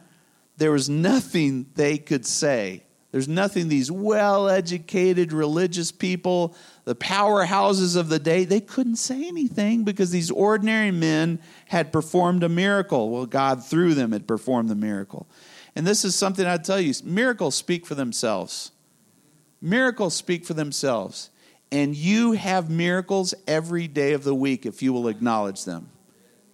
there 0.56 0.72
was 0.72 0.90
nothing 0.90 1.66
they 1.76 1.98
could 1.98 2.26
say. 2.26 2.84
There's 3.12 3.28
nothing 3.28 3.68
these 3.68 3.92
well 3.92 4.48
educated 4.48 5.34
religious 5.34 5.92
people, 5.92 6.56
the 6.86 6.96
powerhouses 6.96 7.98
of 7.98 8.08
the 8.08 8.20
day, 8.20 8.46
they 8.46 8.62
couldn't 8.62 8.96
say 8.96 9.28
anything 9.28 9.84
because 9.84 10.12
these 10.12 10.32
ordinary 10.32 10.92
men 10.92 11.42
had 11.66 11.92
performed 11.92 12.44
a 12.44 12.50
miracle. 12.50 13.10
Well, 13.10 13.26
God, 13.26 13.66
through 13.66 13.96
them, 13.96 14.14
had 14.14 14.30
performed 14.30 14.70
the 14.70 14.76
miracle. 14.76 15.28
And 15.76 15.86
this 15.86 16.06
is 16.06 16.16
something 16.16 16.46
I 16.46 16.56
tell 16.56 16.80
you 16.80 16.94
miracles 17.04 17.56
speak 17.56 17.86
for 17.86 17.96
themselves. 17.96 18.72
Miracles 19.62 20.16
speak 20.16 20.46
for 20.46 20.54
themselves. 20.54 21.32
And 21.72 21.96
you 21.96 22.34
have 22.34 22.70
miracles 22.70 23.34
every 23.48 23.88
day 23.88 24.14
of 24.14 24.24
the 24.24 24.36
week 24.36 24.66
if 24.66 24.82
you 24.82 24.94
will 24.94 25.08
acknowledge 25.08 25.66
them. 25.66 25.90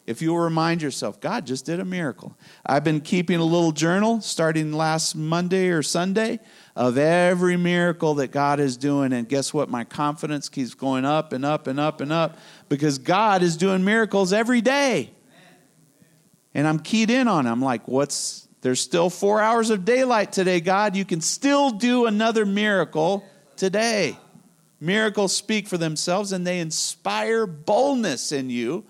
If 0.08 0.22
you 0.22 0.32
will 0.32 0.40
remind 0.40 0.82
yourself, 0.82 1.22
God 1.22 1.46
just 1.46 1.66
did 1.66 1.80
a 1.80 1.86
miracle. 1.86 2.36
I've 2.66 2.84
been 2.84 3.02
keeping 3.02 3.40
a 3.40 3.46
little 3.46 3.72
journal 3.72 4.20
starting 4.20 4.74
last 4.74 5.16
Monday 5.16 5.70
or 5.70 5.84
Sunday 5.84 6.40
of 6.76 6.98
every 6.98 7.56
miracle 7.56 8.16
that 8.16 8.32
God 8.32 8.60
is 8.60 8.78
doing. 8.78 9.14
And 9.14 9.30
guess 9.30 9.54
what? 9.54 9.70
My 9.70 9.84
confidence 9.84 10.50
keeps 10.50 10.74
going 10.74 11.06
up 11.06 11.34
and 11.34 11.46
up 11.46 11.68
and 11.68 11.80
up 11.80 12.02
and 12.02 12.12
up 12.12 12.38
because 12.68 12.98
God 12.98 13.44
is 13.44 13.58
doing 13.58 13.86
miracles 13.86 14.34
every 14.34 14.60
day. 14.62 15.12
And 16.54 16.68
I'm 16.68 16.80
keyed 16.80 17.10
in 17.10 17.28
on 17.28 17.46
it. 17.46 17.50
I'm 17.50 17.62
like, 17.62 17.88
what's, 17.88 18.48
there's 18.62 18.82
still 18.82 19.10
four 19.10 19.40
hours 19.40 19.70
of 19.70 19.86
daylight 19.86 20.32
today, 20.32 20.60
God. 20.62 20.96
You 20.96 21.06
can 21.06 21.22
still 21.22 21.72
do 21.72 22.08
another 22.08 22.46
miracle 22.46 23.24
today. 23.56 24.18
Miracles 24.82 25.38
speak 25.38 25.68
for 25.68 25.78
themselves 25.78 26.32
and 26.32 26.46
they 26.46 26.60
inspire 26.60 27.46
boldness 27.46 28.32
in 28.32 28.50
you 28.50 28.84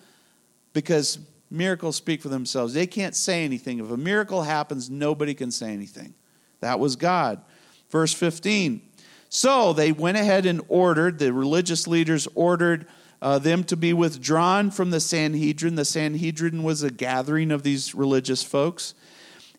because 0.71 1.19
miracles 1.49 1.97
speak 1.97 2.21
for 2.21 2.29
themselves. 2.29 2.73
They 2.73 2.87
can't 2.87 3.13
say 3.13 3.43
anything. 3.43 3.79
If 3.79 3.91
a 3.91 3.97
miracle 3.97 4.43
happens, 4.43 4.89
nobody 4.89 5.33
can 5.33 5.51
say 5.51 5.73
anything. 5.73 6.13
That 6.61 6.79
was 6.79 6.95
God. 6.95 7.41
Verse 7.89 8.13
15. 8.13 8.81
So 9.27 9.73
they 9.73 9.91
went 9.91 10.17
ahead 10.17 10.45
and 10.45 10.61
ordered, 10.69 11.19
the 11.19 11.33
religious 11.33 11.87
leaders 11.87 12.25
ordered 12.35 12.87
uh, 13.21 13.39
them 13.39 13.65
to 13.65 13.75
be 13.75 13.91
withdrawn 13.91 14.71
from 14.71 14.91
the 14.91 14.99
Sanhedrin. 15.01 15.75
The 15.75 15.85
Sanhedrin 15.85 16.63
was 16.63 16.83
a 16.83 16.89
gathering 16.89 17.51
of 17.51 17.63
these 17.63 17.93
religious 17.93 18.43
folks. 18.43 18.93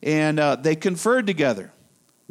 And 0.03 0.41
uh, 0.41 0.57
they 0.57 0.77
conferred 0.77 1.27
together. 1.27 1.73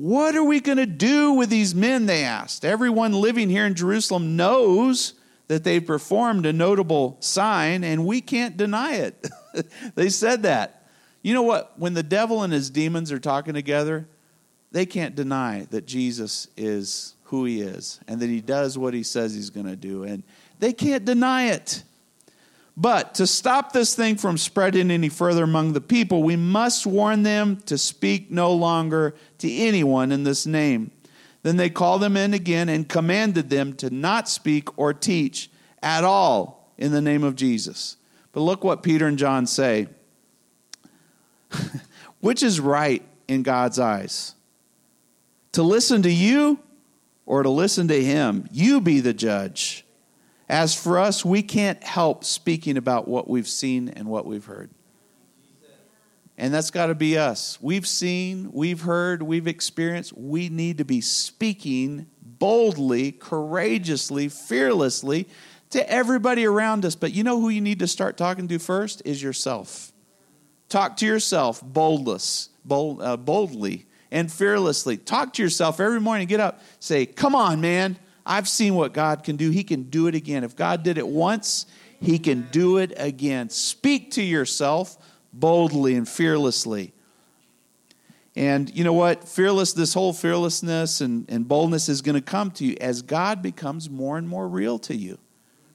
What 0.02 0.36
are 0.36 0.44
we 0.44 0.62
going 0.62 0.80
to 0.80 0.88
do 0.88 1.34
with 1.34 1.52
these 1.52 1.76
men? 1.76 2.08
They 2.08 2.24
asked. 2.24 2.66
Everyone 2.66 3.14
living 3.14 3.52
here 3.52 3.68
in 3.68 3.76
Jerusalem 3.76 4.36
knows 4.36 5.14
that 5.48 5.64
they've 5.64 5.86
performed 5.86 6.48
a 6.48 6.54
notable 6.54 7.18
sign, 7.20 7.84
and 7.84 8.04
we 8.04 8.20
can't 8.20 8.58
deny 8.58 8.96
it. 8.96 9.30
they 9.94 10.10
said 10.10 10.42
that. 10.42 10.88
You 11.22 11.36
know 11.36 11.44
what? 11.44 11.78
When 11.78 11.94
the 11.94 12.02
devil 12.02 12.42
and 12.42 12.52
his 12.52 12.72
demons 12.72 13.12
are 13.12 13.20
talking 13.20 13.54
together, 13.54 14.08
they 14.72 14.88
can't 14.88 15.14
deny 15.14 15.68
that 15.70 15.86
Jesus 15.86 16.48
is 16.58 17.14
who 17.26 17.46
he 17.46 17.62
is 17.62 18.00
and 18.08 18.20
that 18.22 18.28
he 18.28 18.42
does 18.42 18.80
what 18.80 18.96
he 18.96 19.04
says 19.04 19.36
he's 19.36 19.52
going 19.52 19.68
to 19.68 19.76
do. 19.76 20.02
And 20.02 20.24
they 20.58 20.74
can't 20.74 21.06
deny 21.06 21.52
it. 21.52 21.84
But 22.78 23.16
to 23.16 23.28
stop 23.28 23.74
this 23.74 23.96
thing 23.96 24.16
from 24.16 24.38
spreading 24.38 24.92
any 24.92 25.10
further 25.10 25.44
among 25.44 25.74
the 25.74 25.82
people, 25.82 26.24
we 26.24 26.36
must 26.36 26.86
warn 26.86 27.24
them 27.24 27.58
to 27.66 27.78
speak 27.78 28.32
no 28.32 28.54
longer 28.54 29.14
to 29.40 29.54
anyone 29.54 30.12
in 30.12 30.24
this 30.24 30.46
name. 30.46 30.92
Then 31.44 31.58
they 31.58 31.70
called 31.70 32.02
them 32.02 32.16
in 32.16 32.34
again 32.34 32.70
and 32.70 32.88
commanded 32.88 33.50
them 33.50 33.74
to 33.76 33.90
not 33.90 34.30
speak 34.30 34.78
or 34.78 34.94
teach 34.94 35.50
at 35.82 36.04
all 36.04 36.74
in 36.78 36.92
the 36.92 37.02
name 37.02 37.24
of 37.24 37.36
Jesus. 37.36 37.98
But 38.32 38.42
look 38.42 38.64
what 38.64 38.84
Peter 38.84 39.08
and 39.08 39.18
John 39.18 39.46
say. 39.48 39.88
Which 42.22 42.44
is 42.44 42.60
right 42.60 43.04
in 43.28 43.44
God's 43.44 43.80
eyes? 43.80 44.36
To 45.54 45.64
listen 45.64 46.04
to 46.04 46.12
you 46.12 46.60
or 47.26 47.44
to 47.44 47.50
listen 47.50 47.88
to 47.90 48.04
him? 48.04 48.48
You 48.52 48.80
be 48.80 49.00
the 49.00 49.14
judge. 49.14 49.86
As 50.52 50.76
for 50.76 51.00
us, 51.00 51.24
we 51.24 51.44
can't 51.44 51.82
help 51.82 52.26
speaking 52.26 52.76
about 52.76 53.08
what 53.08 53.30
we've 53.30 53.48
seen 53.48 53.88
and 53.88 54.10
what 54.10 54.26
we've 54.26 54.44
heard. 54.44 54.70
And 56.38 56.54
that's 56.54 56.72
got 56.72 56.88
to 56.88 56.96
be 56.96 57.18
us. 57.18 57.58
We've 57.62 57.88
seen, 57.88 58.52
we've 58.52 58.82
heard, 58.82 59.24
we've 59.24 59.48
experienced. 59.48 60.12
We 60.18 60.50
need 60.50 60.80
to 60.80 60.84
be 60.84 61.00
speaking 61.00 62.08
boldly, 62.22 63.14
courageously, 63.14 64.28
fearlessly 64.28 65.30
to 65.70 65.90
everybody 65.90 66.46
around 66.46 66.84
us. 66.84 66.96
But 66.96 67.14
you 67.14 67.24
know 67.24 67.40
who 67.40 67.48
you 67.48 67.62
need 67.62 67.80
to 67.80 67.88
start 67.88 68.18
talking 68.18 68.50
to 68.50 68.60
first? 68.60 69.02
Is 69.06 69.24
yourself. 69.24 69.94
Talk 70.68 70.98
to 70.98 71.06
yourself 71.06 71.64
boldless, 71.64 72.50
bold, 72.66 73.02
uh, 73.02 73.16
boldly 73.16 73.86
and 74.12 74.30
fearlessly. 74.30 74.98
Talk 74.98 75.32
to 75.36 75.44
yourself 75.44 75.80
every 75.80 76.02
morning. 76.02 76.28
Get 76.28 76.42
up. 76.42 76.62
Say, 76.80 77.06
Come 77.06 77.36
on, 77.36 77.62
man. 77.62 77.98
I've 78.26 78.48
seen 78.48 78.76
what 78.76 78.94
God 78.94 79.24
can 79.24 79.36
do. 79.36 79.50
He 79.50 79.64
can 79.64 79.84
do 79.84 80.08
it 80.08 80.16
again. 80.16 80.44
If 80.44 80.56
God 80.56 80.84
did 80.84 80.98
it 80.98 81.08
once, 81.08 81.66
He 82.00 82.20
can 82.20 82.48
do 82.52 82.78
it 82.78 82.94
again. 82.98 83.50
Speak 83.50 84.12
to 84.12 84.22
yourself 84.22 84.98
boldly 85.34 85.96
and 85.96 86.08
fearlessly. 86.08 86.94
And 88.36 88.74
you 88.74 88.84
know 88.84 88.94
what? 88.94 89.28
Fearless, 89.28 89.74
this 89.74 89.94
whole 89.94 90.14
fearlessness 90.14 91.02
and, 91.02 91.30
and 91.30 91.48
boldness 91.48 91.90
is 91.90 92.02
going 92.02 92.16
to 92.16 92.22
come 92.22 92.52
to 92.52 92.66
you 92.66 92.78
as 92.80 93.02
God 93.02 93.42
becomes 93.42 93.90
more 93.90 94.18
and 94.18 94.28
more 94.28 94.48
real 94.48 94.80
to 94.80 94.96
you. 94.96 95.18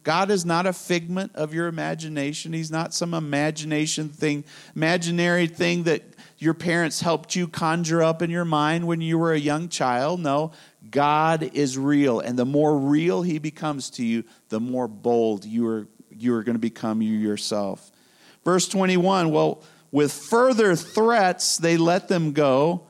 God 0.07 0.31
is 0.31 0.47
not 0.47 0.67
a 0.67 0.73
figment 0.73 1.35
of 1.35 1.53
your 1.53 1.67
imagination. 1.67 2.53
He's 2.53 2.71
not 2.71 2.95
some 2.95 3.13
imagination 3.13 4.09
thing, 4.09 4.45
imaginary 4.77 5.49
thing 5.49 5.83
that 5.83 6.05
your 6.39 6.55
parents 6.55 7.01
helped 7.01 7.35
you 7.35 7.49
conjure 7.49 8.05
up 8.05 8.23
in 8.23 8.31
your 8.31 8.45
mind 8.45 8.87
when 8.87 9.01
you 9.01 9.19
were 9.19 9.33
a 9.33 9.39
young 9.39 9.69
child. 9.69 10.21
No, 10.21 10.53
God 10.93 11.51
is 11.55 11.77
real. 11.77 12.21
And 12.21 12.39
the 12.39 12.45
more 12.45 12.79
real 12.79 13.23
he 13.23 13.41
becomes 13.41 13.91
to 13.91 14.05
you, 14.05 14.23
the 14.49 14.61
more 14.61 14.87
bold 14.87 15.45
you 15.45 15.67
are, 15.67 15.89
you 16.09 16.35
are 16.37 16.45
going 16.45 16.55
to 16.55 16.61
become 16.61 17.03
you 17.03 17.19
yourself. 17.19 17.91
Verse 18.45 18.69
21 18.69 19.33
well, 19.33 19.65
with 19.91 20.13
further 20.13 20.77
threats, 20.77 21.57
they 21.57 21.77
let 21.77 22.07
them 22.07 22.31
go. 22.31 22.87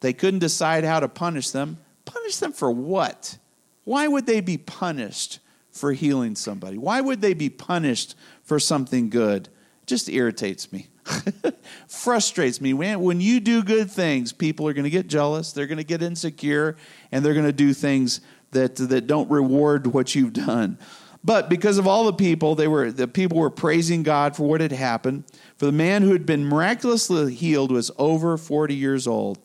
They 0.00 0.12
couldn't 0.12 0.40
decide 0.40 0.84
how 0.84 1.00
to 1.00 1.08
punish 1.08 1.48
them. 1.48 1.78
Punish 2.04 2.36
them 2.36 2.52
for 2.52 2.70
what? 2.70 3.38
Why 3.84 4.06
would 4.06 4.26
they 4.26 4.42
be 4.42 4.58
punished 4.58 5.38
for 5.78 5.92
healing 5.92 6.36
somebody? 6.36 6.78
Why 6.78 7.00
would 7.00 7.20
they 7.20 7.34
be 7.34 7.48
punished 7.48 8.14
for 8.42 8.58
something 8.58 9.10
good? 9.10 9.48
It 9.82 9.86
just 9.86 10.08
irritates 10.08 10.72
me. 10.72 10.88
frustrates 11.88 12.60
me. 12.60 12.74
When 12.74 13.20
you 13.20 13.40
do 13.40 13.62
good 13.62 13.90
things, 13.90 14.32
people 14.32 14.68
are 14.68 14.72
going 14.72 14.84
to 14.84 14.90
get 14.90 15.06
jealous, 15.06 15.52
they're 15.52 15.66
going 15.66 15.78
to 15.78 15.84
get 15.84 16.02
insecure, 16.02 16.76
and 17.10 17.24
they're 17.24 17.34
going 17.34 17.46
to 17.46 17.52
do 17.52 17.72
things 17.72 18.20
that, 18.50 18.76
that 18.76 19.06
don't 19.06 19.30
reward 19.30 19.86
what 19.88 20.14
you've 20.14 20.32
done. 20.32 20.78
But 21.24 21.48
because 21.48 21.78
of 21.78 21.86
all 21.86 22.04
the 22.04 22.12
people, 22.12 22.54
they 22.54 22.68
were 22.68 22.92
the 22.92 23.08
people 23.08 23.38
were 23.38 23.50
praising 23.50 24.02
God 24.02 24.36
for 24.36 24.44
what 24.44 24.60
had 24.60 24.72
happened. 24.72 25.24
For 25.56 25.66
the 25.66 25.72
man 25.72 26.02
who 26.02 26.12
had 26.12 26.24
been 26.24 26.44
miraculously 26.44 27.34
healed 27.34 27.72
was 27.72 27.90
over 27.98 28.36
40 28.36 28.74
years 28.74 29.06
old. 29.06 29.38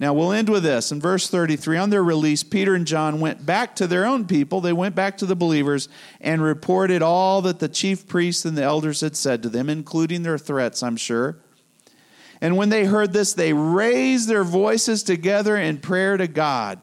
Now 0.00 0.14
we'll 0.14 0.32
end 0.32 0.48
with 0.48 0.62
this. 0.62 0.90
In 0.90 0.98
verse 0.98 1.28
33, 1.28 1.76
on 1.76 1.90
their 1.90 2.02
release, 2.02 2.42
Peter 2.42 2.74
and 2.74 2.86
John 2.86 3.20
went 3.20 3.44
back 3.44 3.76
to 3.76 3.86
their 3.86 4.06
own 4.06 4.26
people. 4.26 4.62
They 4.62 4.72
went 4.72 4.94
back 4.94 5.18
to 5.18 5.26
the 5.26 5.36
believers 5.36 5.90
and 6.22 6.42
reported 6.42 7.02
all 7.02 7.42
that 7.42 7.58
the 7.58 7.68
chief 7.68 8.08
priests 8.08 8.46
and 8.46 8.56
the 8.56 8.62
elders 8.62 9.02
had 9.02 9.14
said 9.14 9.42
to 9.42 9.50
them, 9.50 9.68
including 9.68 10.22
their 10.22 10.38
threats, 10.38 10.82
I'm 10.82 10.96
sure. 10.96 11.36
And 12.40 12.56
when 12.56 12.70
they 12.70 12.86
heard 12.86 13.12
this, 13.12 13.34
they 13.34 13.52
raised 13.52 14.26
their 14.26 14.42
voices 14.42 15.02
together 15.02 15.58
in 15.58 15.76
prayer 15.76 16.16
to 16.16 16.26
God. 16.26 16.80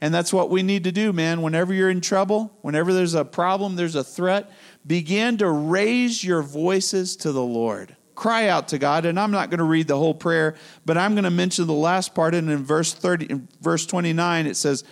And 0.00 0.12
that's 0.12 0.32
what 0.32 0.50
we 0.50 0.64
need 0.64 0.82
to 0.84 0.92
do, 0.92 1.12
man. 1.12 1.42
Whenever 1.42 1.72
you're 1.72 1.88
in 1.88 2.00
trouble, 2.00 2.52
whenever 2.62 2.92
there's 2.92 3.14
a 3.14 3.24
problem, 3.24 3.76
there's 3.76 3.94
a 3.94 4.02
threat, 4.02 4.50
begin 4.84 5.38
to 5.38 5.48
raise 5.48 6.24
your 6.24 6.42
voices 6.42 7.14
to 7.18 7.30
the 7.30 7.44
Lord 7.44 7.94
cry 8.16 8.48
out 8.48 8.68
to 8.68 8.78
God. 8.78 9.04
And 9.04 9.20
I'm 9.20 9.30
not 9.30 9.50
going 9.50 9.58
to 9.58 9.64
read 9.64 9.86
the 9.86 9.96
whole 9.96 10.14
prayer, 10.14 10.56
but 10.84 10.98
I'm 10.98 11.14
going 11.14 11.24
to 11.24 11.30
mention 11.30 11.66
the 11.66 11.74
last 11.74 12.14
part. 12.14 12.34
And 12.34 12.50
in 12.50 12.64
verse 12.64 12.92
30, 12.92 13.26
in 13.26 13.48
verse 13.60 13.86
29, 13.86 14.46
it 14.46 14.56
says, 14.56 14.82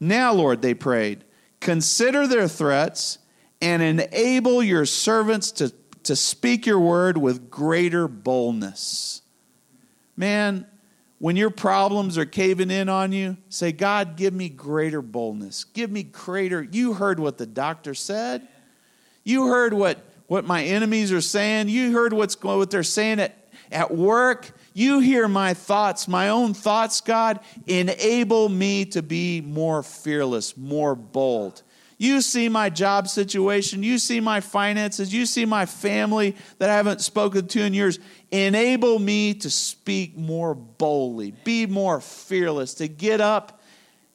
Now, 0.00 0.32
Lord, 0.32 0.62
they 0.62 0.72
prayed, 0.72 1.24
consider 1.60 2.26
their 2.26 2.48
threats 2.48 3.18
and 3.60 3.82
enable 3.82 4.62
your 4.62 4.86
servants 4.86 5.50
to, 5.52 5.74
to 6.04 6.16
speak 6.16 6.64
your 6.64 6.80
word 6.80 7.18
with 7.18 7.50
greater 7.50 8.08
boldness. 8.08 9.20
Man, 10.16 10.66
when 11.18 11.36
your 11.36 11.50
problems 11.50 12.16
are 12.16 12.24
caving 12.24 12.70
in 12.70 12.88
on 12.88 13.10
you, 13.10 13.36
say, 13.48 13.72
God, 13.72 14.16
give 14.16 14.32
me 14.32 14.48
greater 14.48 15.02
boldness. 15.02 15.64
Give 15.64 15.90
me 15.90 16.04
greater. 16.04 16.62
You 16.62 16.92
heard 16.92 17.18
what 17.18 17.38
the 17.38 17.46
doctor 17.46 17.94
said. 17.94 18.46
You 19.24 19.48
heard 19.48 19.74
what 19.74 20.00
what 20.28 20.44
my 20.44 20.62
enemies 20.62 21.10
are 21.10 21.20
saying. 21.20 21.68
You 21.68 21.92
heard 21.92 22.12
what's 22.12 22.36
going, 22.36 22.58
what 22.58 22.70
they're 22.70 22.84
saying 22.84 23.18
at, 23.18 23.48
at 23.72 23.90
work. 23.92 24.52
You 24.74 25.00
hear 25.00 25.26
my 25.26 25.54
thoughts, 25.54 26.06
my 26.06 26.28
own 26.28 26.54
thoughts, 26.54 27.00
God. 27.00 27.40
Enable 27.66 28.48
me 28.48 28.84
to 28.86 29.02
be 29.02 29.40
more 29.40 29.82
fearless, 29.82 30.56
more 30.56 30.94
bold. 30.94 31.62
You 32.00 32.20
see 32.20 32.48
my 32.48 32.70
job 32.70 33.08
situation. 33.08 33.82
You 33.82 33.98
see 33.98 34.20
my 34.20 34.40
finances. 34.40 35.12
You 35.12 35.26
see 35.26 35.44
my 35.44 35.66
family 35.66 36.36
that 36.58 36.70
I 36.70 36.76
haven't 36.76 37.00
spoken 37.00 37.48
to 37.48 37.62
in 37.62 37.74
years. 37.74 37.98
Enable 38.30 39.00
me 39.00 39.34
to 39.34 39.50
speak 39.50 40.16
more 40.16 40.54
boldly, 40.54 41.32
be 41.42 41.66
more 41.66 42.00
fearless, 42.00 42.74
to 42.74 42.86
get 42.86 43.20
up 43.20 43.60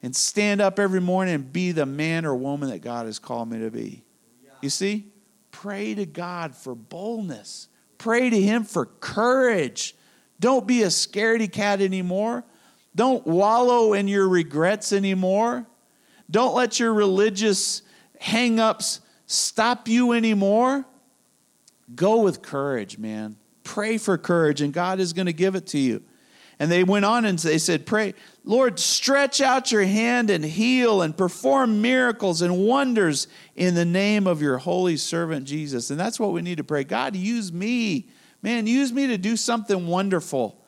and 0.02 0.16
stand 0.16 0.62
up 0.62 0.78
every 0.78 1.00
morning 1.00 1.34
and 1.34 1.52
be 1.52 1.72
the 1.72 1.84
man 1.84 2.24
or 2.24 2.34
woman 2.34 2.70
that 2.70 2.80
God 2.80 3.04
has 3.04 3.18
called 3.18 3.50
me 3.50 3.58
to 3.58 3.70
be. 3.70 4.02
You 4.62 4.70
see? 4.70 5.12
Pray 5.64 5.94
to 5.94 6.04
God 6.04 6.54
for 6.54 6.74
boldness. 6.74 7.68
Pray 7.96 8.28
to 8.28 8.38
Him 8.38 8.64
for 8.64 8.84
courage. 8.84 9.96
Don't 10.38 10.66
be 10.66 10.82
a 10.82 10.88
scaredy 10.88 11.50
cat 11.50 11.80
anymore. 11.80 12.44
Don't 12.94 13.26
wallow 13.26 13.94
in 13.94 14.06
your 14.06 14.28
regrets 14.28 14.92
anymore. 14.92 15.64
Don't 16.30 16.54
let 16.54 16.78
your 16.78 16.92
religious 16.92 17.80
hang 18.20 18.60
ups 18.60 19.00
stop 19.24 19.88
you 19.88 20.12
anymore. 20.12 20.84
Go 21.94 22.20
with 22.20 22.42
courage, 22.42 22.98
man. 22.98 23.36
Pray 23.62 23.96
for 23.96 24.18
courage, 24.18 24.60
and 24.60 24.70
God 24.70 25.00
is 25.00 25.14
going 25.14 25.24
to 25.24 25.32
give 25.32 25.54
it 25.54 25.68
to 25.68 25.78
you. 25.78 26.02
And 26.58 26.70
they 26.70 26.84
went 26.84 27.04
on 27.04 27.24
and 27.24 27.38
they 27.38 27.58
said, 27.58 27.86
Pray, 27.86 28.14
Lord, 28.44 28.78
stretch 28.78 29.40
out 29.40 29.72
your 29.72 29.84
hand 29.84 30.30
and 30.30 30.44
heal 30.44 31.02
and 31.02 31.16
perform 31.16 31.82
miracles 31.82 32.42
and 32.42 32.58
wonders 32.66 33.26
in 33.56 33.74
the 33.74 33.84
name 33.84 34.26
of 34.26 34.40
your 34.40 34.58
holy 34.58 34.96
servant 34.96 35.46
Jesus. 35.46 35.90
And 35.90 35.98
that's 35.98 36.20
what 36.20 36.32
we 36.32 36.42
need 36.42 36.58
to 36.58 36.64
pray. 36.64 36.84
God, 36.84 37.16
use 37.16 37.52
me. 37.52 38.08
Man, 38.42 38.66
use 38.66 38.92
me 38.92 39.06
to 39.08 39.18
do 39.18 39.36
something 39.36 39.86
wonderful. 39.86 40.62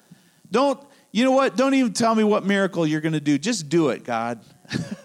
Don't, 0.50 0.80
you 1.12 1.24
know 1.24 1.32
what? 1.32 1.56
Don't 1.56 1.74
even 1.74 1.92
tell 1.92 2.14
me 2.14 2.24
what 2.24 2.44
miracle 2.44 2.86
you're 2.86 3.00
going 3.00 3.12
to 3.12 3.20
do. 3.20 3.38
Just 3.38 3.68
do 3.68 3.90
it, 3.90 4.02
God. 4.04 4.40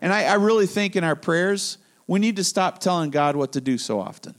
and 0.00 0.12
I, 0.12 0.24
I 0.24 0.34
really 0.34 0.66
think 0.66 0.96
in 0.96 1.04
our 1.04 1.16
prayers, 1.16 1.78
we 2.06 2.20
need 2.20 2.36
to 2.36 2.44
stop 2.44 2.78
telling 2.78 3.10
God 3.10 3.36
what 3.36 3.52
to 3.52 3.60
do 3.60 3.78
so 3.78 3.98
often 3.98 4.34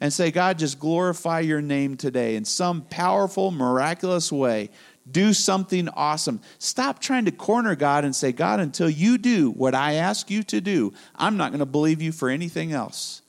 and 0.00 0.12
say, 0.12 0.30
God, 0.30 0.58
just 0.58 0.78
glorify 0.78 1.40
your 1.40 1.60
name 1.60 1.96
today 1.96 2.36
in 2.36 2.44
some 2.44 2.82
powerful, 2.82 3.50
miraculous 3.50 4.30
way. 4.30 4.70
Do 5.10 5.32
something 5.32 5.88
awesome. 5.90 6.40
Stop 6.58 7.00
trying 7.00 7.24
to 7.24 7.30
corner 7.30 7.74
God 7.74 8.04
and 8.04 8.14
say, 8.14 8.32
God, 8.32 8.60
until 8.60 8.90
you 8.90 9.18
do 9.18 9.50
what 9.50 9.74
I 9.74 9.94
ask 9.94 10.30
you 10.30 10.42
to 10.44 10.60
do, 10.60 10.92
I'm 11.14 11.36
not 11.36 11.50
going 11.50 11.60
to 11.60 11.66
believe 11.66 12.02
you 12.02 12.12
for 12.12 12.28
anything 12.28 12.72
else. 12.72 13.22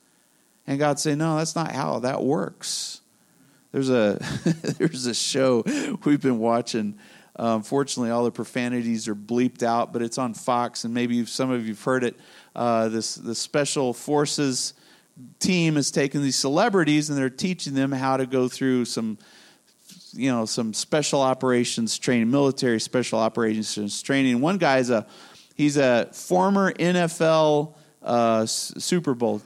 And 0.66 0.78
God 0.78 0.98
say, 0.98 1.14
No, 1.14 1.36
that's 1.36 1.56
not 1.56 1.72
how 1.72 2.00
that 2.00 2.22
works. 2.22 3.00
There's 3.72 3.90
a 3.90 4.18
there's 4.78 5.06
a 5.06 5.14
show 5.14 5.64
we've 6.04 6.20
been 6.20 6.38
watching. 6.38 6.98
Unfortunately, 7.36 8.10
all 8.10 8.24
the 8.24 8.30
profanities 8.30 9.08
are 9.08 9.14
bleeped 9.14 9.62
out, 9.62 9.92
but 9.92 10.02
it's 10.02 10.18
on 10.18 10.34
Fox, 10.34 10.84
and 10.84 10.92
maybe 10.92 11.24
some 11.24 11.50
of 11.50 11.66
you've 11.66 11.82
heard 11.82 12.04
it. 12.04 12.16
Uh, 12.54 12.88
this 12.88 13.14
the 13.14 13.34
special 13.34 13.94
forces 13.94 14.74
team 15.38 15.76
has 15.76 15.90
taken 15.90 16.22
these 16.22 16.36
celebrities 16.36 17.10
and 17.10 17.18
they're 17.18 17.30
teaching 17.30 17.74
them 17.74 17.92
how 17.92 18.16
to 18.16 18.26
go 18.26 18.48
through 18.48 18.84
some 18.84 19.18
you 20.14 20.30
know 20.30 20.44
some 20.44 20.74
special 20.74 21.20
operations 21.20 21.98
training, 21.98 22.30
military 22.30 22.80
special 22.80 23.18
operations 23.18 24.02
training. 24.02 24.40
One 24.40 24.58
guy's 24.58 24.90
a 24.90 25.06
he's 25.54 25.76
a 25.76 26.08
former 26.12 26.72
NFL 26.72 27.74
uh, 28.02 28.46
Super 28.46 29.14
Bowl 29.14 29.42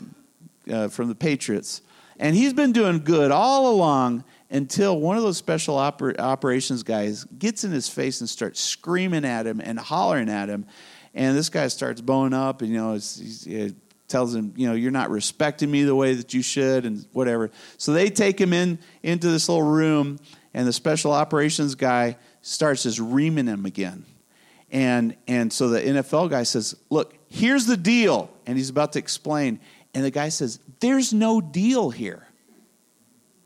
uh, 0.70 0.88
from 0.88 1.08
the 1.08 1.14
Patriots, 1.14 1.82
And 2.18 2.34
he's 2.36 2.52
been 2.52 2.72
doing 2.72 3.00
good 3.00 3.30
all 3.30 3.70
along 3.70 4.24
until 4.50 5.00
one 5.00 5.16
of 5.16 5.22
those 5.22 5.36
special 5.36 5.76
oper- 5.76 6.18
operations 6.18 6.82
guys 6.82 7.24
gets 7.24 7.64
in 7.64 7.72
his 7.72 7.88
face 7.88 8.20
and 8.20 8.30
starts 8.30 8.60
screaming 8.60 9.24
at 9.24 9.46
him 9.46 9.60
and 9.60 9.78
hollering 9.78 10.28
at 10.28 10.48
him. 10.48 10.66
And 11.14 11.36
this 11.36 11.48
guy 11.48 11.68
starts 11.68 12.00
bowing 12.00 12.32
up, 12.32 12.62
and 12.62 12.70
you 12.70 12.76
know, 12.76 12.94
he 12.94 13.74
tells 14.08 14.34
him, 14.34 14.52
you 14.56 14.66
know, 14.66 14.74
you're 14.74 14.90
not 14.90 15.10
respecting 15.10 15.70
me 15.70 15.84
the 15.84 15.94
way 15.94 16.14
that 16.14 16.34
you 16.34 16.42
should, 16.42 16.84
and 16.84 17.06
whatever. 17.12 17.50
So 17.78 17.92
they 17.92 18.10
take 18.10 18.40
him 18.40 18.52
in 18.52 18.78
into 19.02 19.28
this 19.28 19.48
little 19.48 19.62
room, 19.62 20.18
and 20.54 20.66
the 20.66 20.72
special 20.72 21.12
operations 21.12 21.74
guy 21.74 22.16
starts 22.40 22.84
just 22.84 23.00
reaming 23.00 23.46
him 23.46 23.66
again. 23.66 24.04
And 24.70 25.16
and 25.26 25.52
so 25.52 25.68
the 25.68 25.80
NFL 25.80 26.30
guy 26.30 26.44
says, 26.44 26.74
"Look, 26.88 27.14
here's 27.28 27.66
the 27.66 27.76
deal," 27.76 28.30
and 28.46 28.56
he's 28.56 28.70
about 28.70 28.92
to 28.94 28.98
explain, 28.98 29.60
and 29.92 30.04
the 30.04 30.10
guy 30.10 30.30
says, 30.30 30.60
"There's 30.80 31.12
no 31.12 31.40
deal 31.40 31.90
here." 31.90 32.28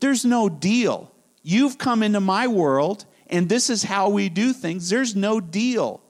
There's 0.01 0.25
no 0.25 0.49
deal. 0.49 1.11
You've 1.43 1.77
come 1.77 2.03
into 2.03 2.21
my 2.21 2.47
world, 2.47 3.05
and 3.27 3.49
this 3.49 3.69
is 3.69 3.83
how 3.83 4.11
we 4.11 4.29
do 4.29 4.53
things. 4.53 4.89
There's 4.89 5.17
no 5.17 5.41
deal. 5.41 6.01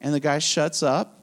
And 0.00 0.12
the 0.12 0.20
guy 0.20 0.40
shuts 0.40 0.82
up 0.82 1.20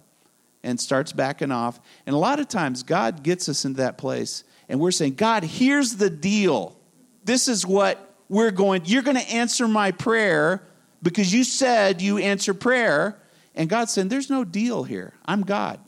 and 0.64 0.80
starts 0.80 1.12
backing 1.12 1.52
off. 1.52 1.80
And 2.06 2.16
a 2.16 2.20
lot 2.20 2.40
of 2.40 2.48
times, 2.48 2.84
God 2.84 3.24
gets 3.24 3.50
us 3.50 3.66
into 3.66 3.78
that 3.78 3.98
place, 3.98 4.44
and 4.70 4.80
we're 4.80 4.92
saying, 4.92 5.16
God, 5.16 5.44
here's 5.44 5.98
the 5.98 6.10
deal. 6.10 6.78
This 7.26 7.48
is 7.48 7.66
what 7.66 8.13
we're 8.34 8.50
going, 8.50 8.82
you're 8.86 9.04
going 9.04 9.18
to 9.18 9.30
answer 9.30 9.68
my 9.68 9.92
prayer 9.92 10.64
because 11.04 11.32
you 11.32 11.44
said 11.44 12.02
you 12.02 12.18
answer 12.18 12.56
prayer. 12.56 13.16
And 13.54 13.70
God 13.70 13.90
said, 13.90 14.10
There's 14.10 14.30
no 14.30 14.44
deal 14.44 14.84
here. 14.84 15.14
I'm 15.24 15.44
God. 15.44 15.80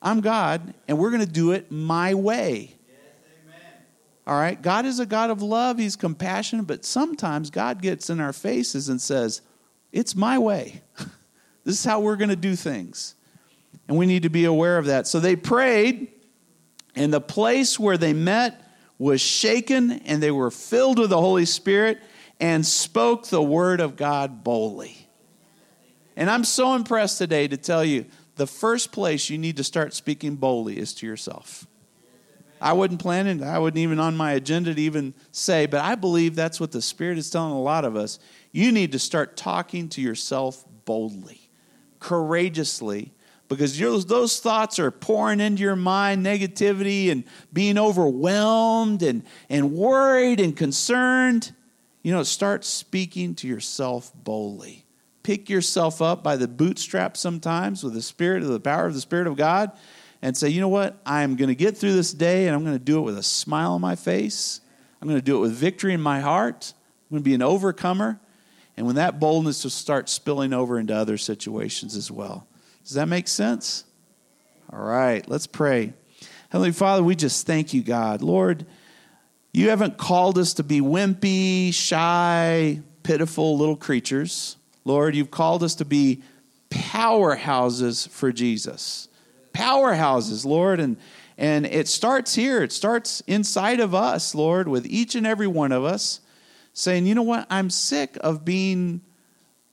I'm 0.00 0.20
God, 0.20 0.74
and 0.86 0.96
we're 0.96 1.10
going 1.10 1.26
to 1.26 1.26
do 1.26 1.50
it 1.50 1.72
my 1.72 2.14
way. 2.14 2.76
All 4.24 4.38
right? 4.38 4.60
God 4.62 4.86
is 4.86 5.00
a 5.00 5.06
God 5.06 5.30
of 5.30 5.42
love, 5.42 5.78
He's 5.78 5.96
compassionate, 5.96 6.68
but 6.68 6.84
sometimes 6.84 7.50
God 7.50 7.82
gets 7.82 8.08
in 8.08 8.20
our 8.20 8.32
faces 8.32 8.88
and 8.88 9.00
says, 9.00 9.40
It's 9.90 10.14
my 10.14 10.38
way. 10.38 10.82
this 11.64 11.80
is 11.80 11.84
how 11.84 11.98
we're 11.98 12.14
going 12.14 12.28
to 12.28 12.36
do 12.36 12.54
things. 12.54 13.16
And 13.88 13.98
we 13.98 14.06
need 14.06 14.22
to 14.22 14.28
be 14.28 14.44
aware 14.44 14.78
of 14.78 14.86
that. 14.86 15.08
So 15.08 15.18
they 15.18 15.34
prayed, 15.34 16.12
and 16.94 17.12
the 17.12 17.20
place 17.20 17.80
where 17.80 17.98
they 17.98 18.12
met 18.12 18.67
was 18.98 19.20
shaken, 19.20 19.90
and 19.90 20.22
they 20.22 20.30
were 20.30 20.50
filled 20.50 20.98
with 20.98 21.10
the 21.10 21.20
Holy 21.20 21.44
Spirit 21.44 21.98
and 22.40 22.66
spoke 22.66 23.26
the 23.26 23.42
word 23.42 23.80
of 23.80 23.96
God 23.96 24.42
boldly. 24.42 25.08
And 26.16 26.28
I'm 26.28 26.44
so 26.44 26.74
impressed 26.74 27.18
today 27.18 27.46
to 27.48 27.56
tell 27.56 27.84
you 27.84 28.06
the 28.36 28.46
first 28.46 28.92
place 28.92 29.30
you 29.30 29.38
need 29.38 29.56
to 29.56 29.64
start 29.64 29.94
speaking 29.94 30.36
boldly 30.36 30.78
is 30.78 30.94
to 30.94 31.06
yourself. 31.06 31.66
I 32.60 32.72
wasn't 32.72 33.00
planning, 33.00 33.42
I 33.42 33.58
wasn't 33.60 33.78
even 33.78 34.00
on 34.00 34.16
my 34.16 34.32
agenda 34.32 34.74
to 34.74 34.80
even 34.80 35.14
say, 35.30 35.66
but 35.66 35.80
I 35.80 35.94
believe 35.94 36.34
that's 36.34 36.58
what 36.58 36.72
the 36.72 36.82
Spirit 36.82 37.18
is 37.18 37.30
telling 37.30 37.52
a 37.52 37.60
lot 37.60 37.84
of 37.84 37.94
us. 37.94 38.18
You 38.50 38.72
need 38.72 38.92
to 38.92 38.98
start 38.98 39.36
talking 39.36 39.88
to 39.90 40.00
yourself 40.00 40.64
boldly, 40.84 41.50
courageously, 42.00 43.12
because 43.48 43.78
those 44.06 44.40
thoughts 44.40 44.78
are 44.78 44.90
pouring 44.90 45.40
into 45.40 45.62
your 45.62 45.76
mind 45.76 46.24
negativity 46.24 47.10
and 47.10 47.24
being 47.52 47.78
overwhelmed 47.78 49.02
and, 49.02 49.24
and 49.48 49.72
worried 49.72 50.38
and 50.38 50.56
concerned. 50.56 51.52
You 52.02 52.12
know, 52.12 52.22
start 52.22 52.64
speaking 52.64 53.34
to 53.36 53.48
yourself 53.48 54.12
boldly. 54.14 54.84
Pick 55.22 55.50
yourself 55.50 56.00
up 56.00 56.22
by 56.22 56.36
the 56.36 56.48
bootstraps 56.48 57.20
sometimes 57.20 57.82
with 57.82 57.94
the 57.94 58.02
Spirit 58.02 58.42
of 58.42 58.48
the 58.48 58.60
power 58.60 58.86
of 58.86 58.94
the 58.94 59.00
Spirit 59.00 59.26
of 59.26 59.36
God 59.36 59.72
and 60.22 60.36
say, 60.36 60.48
you 60.48 60.60
know 60.60 60.68
what? 60.68 61.00
I'm 61.04 61.36
going 61.36 61.48
to 61.48 61.54
get 61.54 61.76
through 61.76 61.94
this 61.94 62.12
day 62.12 62.46
and 62.46 62.54
I'm 62.54 62.64
going 62.64 62.78
to 62.78 62.84
do 62.84 62.98
it 62.98 63.02
with 63.02 63.18
a 63.18 63.22
smile 63.22 63.72
on 63.72 63.80
my 63.80 63.96
face. 63.96 64.60
I'm 65.00 65.08
going 65.08 65.20
to 65.20 65.24
do 65.24 65.36
it 65.36 65.40
with 65.40 65.52
victory 65.52 65.94
in 65.94 66.00
my 66.00 66.20
heart. 66.20 66.72
I'm 66.76 67.14
going 67.14 67.22
to 67.22 67.28
be 67.28 67.34
an 67.34 67.42
overcomer. 67.42 68.20
And 68.76 68.86
when 68.86 68.96
that 68.96 69.20
boldness 69.20 69.64
will 69.64 69.70
start 69.70 70.08
spilling 70.08 70.52
over 70.52 70.78
into 70.78 70.94
other 70.94 71.18
situations 71.18 71.96
as 71.96 72.10
well. 72.10 72.47
Does 72.88 72.94
that 72.94 73.06
make 73.06 73.28
sense? 73.28 73.84
All 74.72 74.80
right, 74.80 75.26
let's 75.28 75.46
pray. 75.46 75.92
Heavenly 76.48 76.72
Father, 76.72 77.04
we 77.04 77.14
just 77.14 77.46
thank 77.46 77.72
you, 77.72 77.82
God. 77.82 78.22
Lord, 78.22 78.66
you 79.52 79.68
haven't 79.68 79.98
called 79.98 80.38
us 80.38 80.54
to 80.54 80.62
be 80.64 80.80
wimpy, 80.80 81.72
shy, 81.72 82.80
pitiful 83.02 83.56
little 83.56 83.76
creatures. 83.76 84.56
Lord, 84.84 85.14
you've 85.14 85.30
called 85.30 85.62
us 85.62 85.76
to 85.76 85.84
be 85.84 86.22
powerhouses 86.70 88.08
for 88.08 88.32
Jesus 88.32 89.08
powerhouses, 89.58 90.44
Lord. 90.46 90.80
And, 90.80 90.96
and 91.36 91.66
it 91.66 91.88
starts 91.88 92.34
here, 92.34 92.62
it 92.62 92.72
starts 92.72 93.22
inside 93.26 93.80
of 93.80 93.94
us, 93.94 94.34
Lord, 94.34 94.68
with 94.68 94.86
each 94.86 95.14
and 95.14 95.26
every 95.26 95.46
one 95.46 95.72
of 95.72 95.84
us 95.84 96.20
saying, 96.72 97.06
you 97.06 97.14
know 97.14 97.22
what? 97.22 97.46
I'm 97.50 97.70
sick 97.70 98.16
of 98.20 98.44
being 98.44 99.00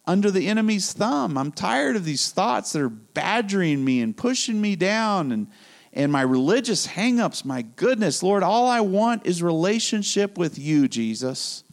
under 0.08 0.30
the 0.30 0.47
enemy's 0.47 0.93
thumb. 0.93 1.38
I'm 1.38 1.51
tired 1.51 1.95
of 1.95 2.06
these 2.06 2.32
thoughts 2.32 2.74
that 2.74 2.82
are 2.82 2.89
badgering 2.89 3.84
me 3.84 4.01
and 4.01 4.16
pushing 4.16 4.62
me 4.62 4.76
down 4.76 5.32
and, 5.32 5.47
and 5.93 6.12
my 6.12 6.22
religious 6.22 6.88
hangups. 6.88 7.43
My 7.43 7.64
goodness, 7.64 8.22
Lord, 8.22 8.43
all 8.43 8.68
I 8.68 8.82
want 8.82 9.26
is 9.26 9.41
relationship 9.41 10.38
with 10.38 10.60
you, 10.60 10.88
Jesus. 10.88 11.64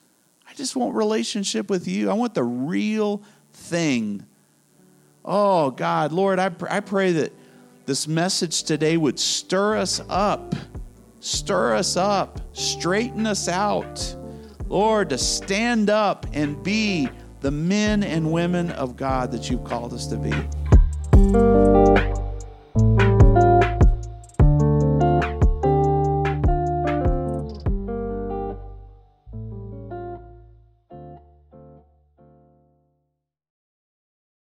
I 0.49 0.55
just 0.55 0.77
want 0.77 0.95
relationship 0.95 1.69
with 1.71 1.87
you. 1.87 2.11
I 2.11 2.15
want 2.15 2.35
the 2.35 2.45
real 2.45 3.23
thing. 3.53 4.25
Oh, 5.25 5.71
God, 5.71 6.13
Lord, 6.13 6.39
I, 6.39 6.49
pr- 6.49 6.69
I 6.69 6.81
pray 6.81 7.13
that 7.13 7.33
this 7.87 8.09
message 8.09 8.63
today 8.65 8.97
would 8.97 9.19
stir 9.19 9.77
us 9.77 10.01
up, 10.09 10.55
stir 11.21 11.75
us 11.75 11.97
up, 11.97 12.41
straighten 12.55 13.27
us 13.27 13.49
out. 13.49 14.17
Lord, 14.69 15.11
to 15.11 15.19
stand 15.19 15.91
up 15.91 16.27
and 16.33 16.63
be 16.63 17.09
the 17.43 17.51
men 17.51 18.05
and 18.05 18.31
women 18.31 18.71
of 18.71 18.97
God 18.97 19.33
that 19.33 19.51
you've 19.51 19.65
called 19.65 19.93
us 19.93 20.07
to 20.07 20.17
be. 20.17 20.31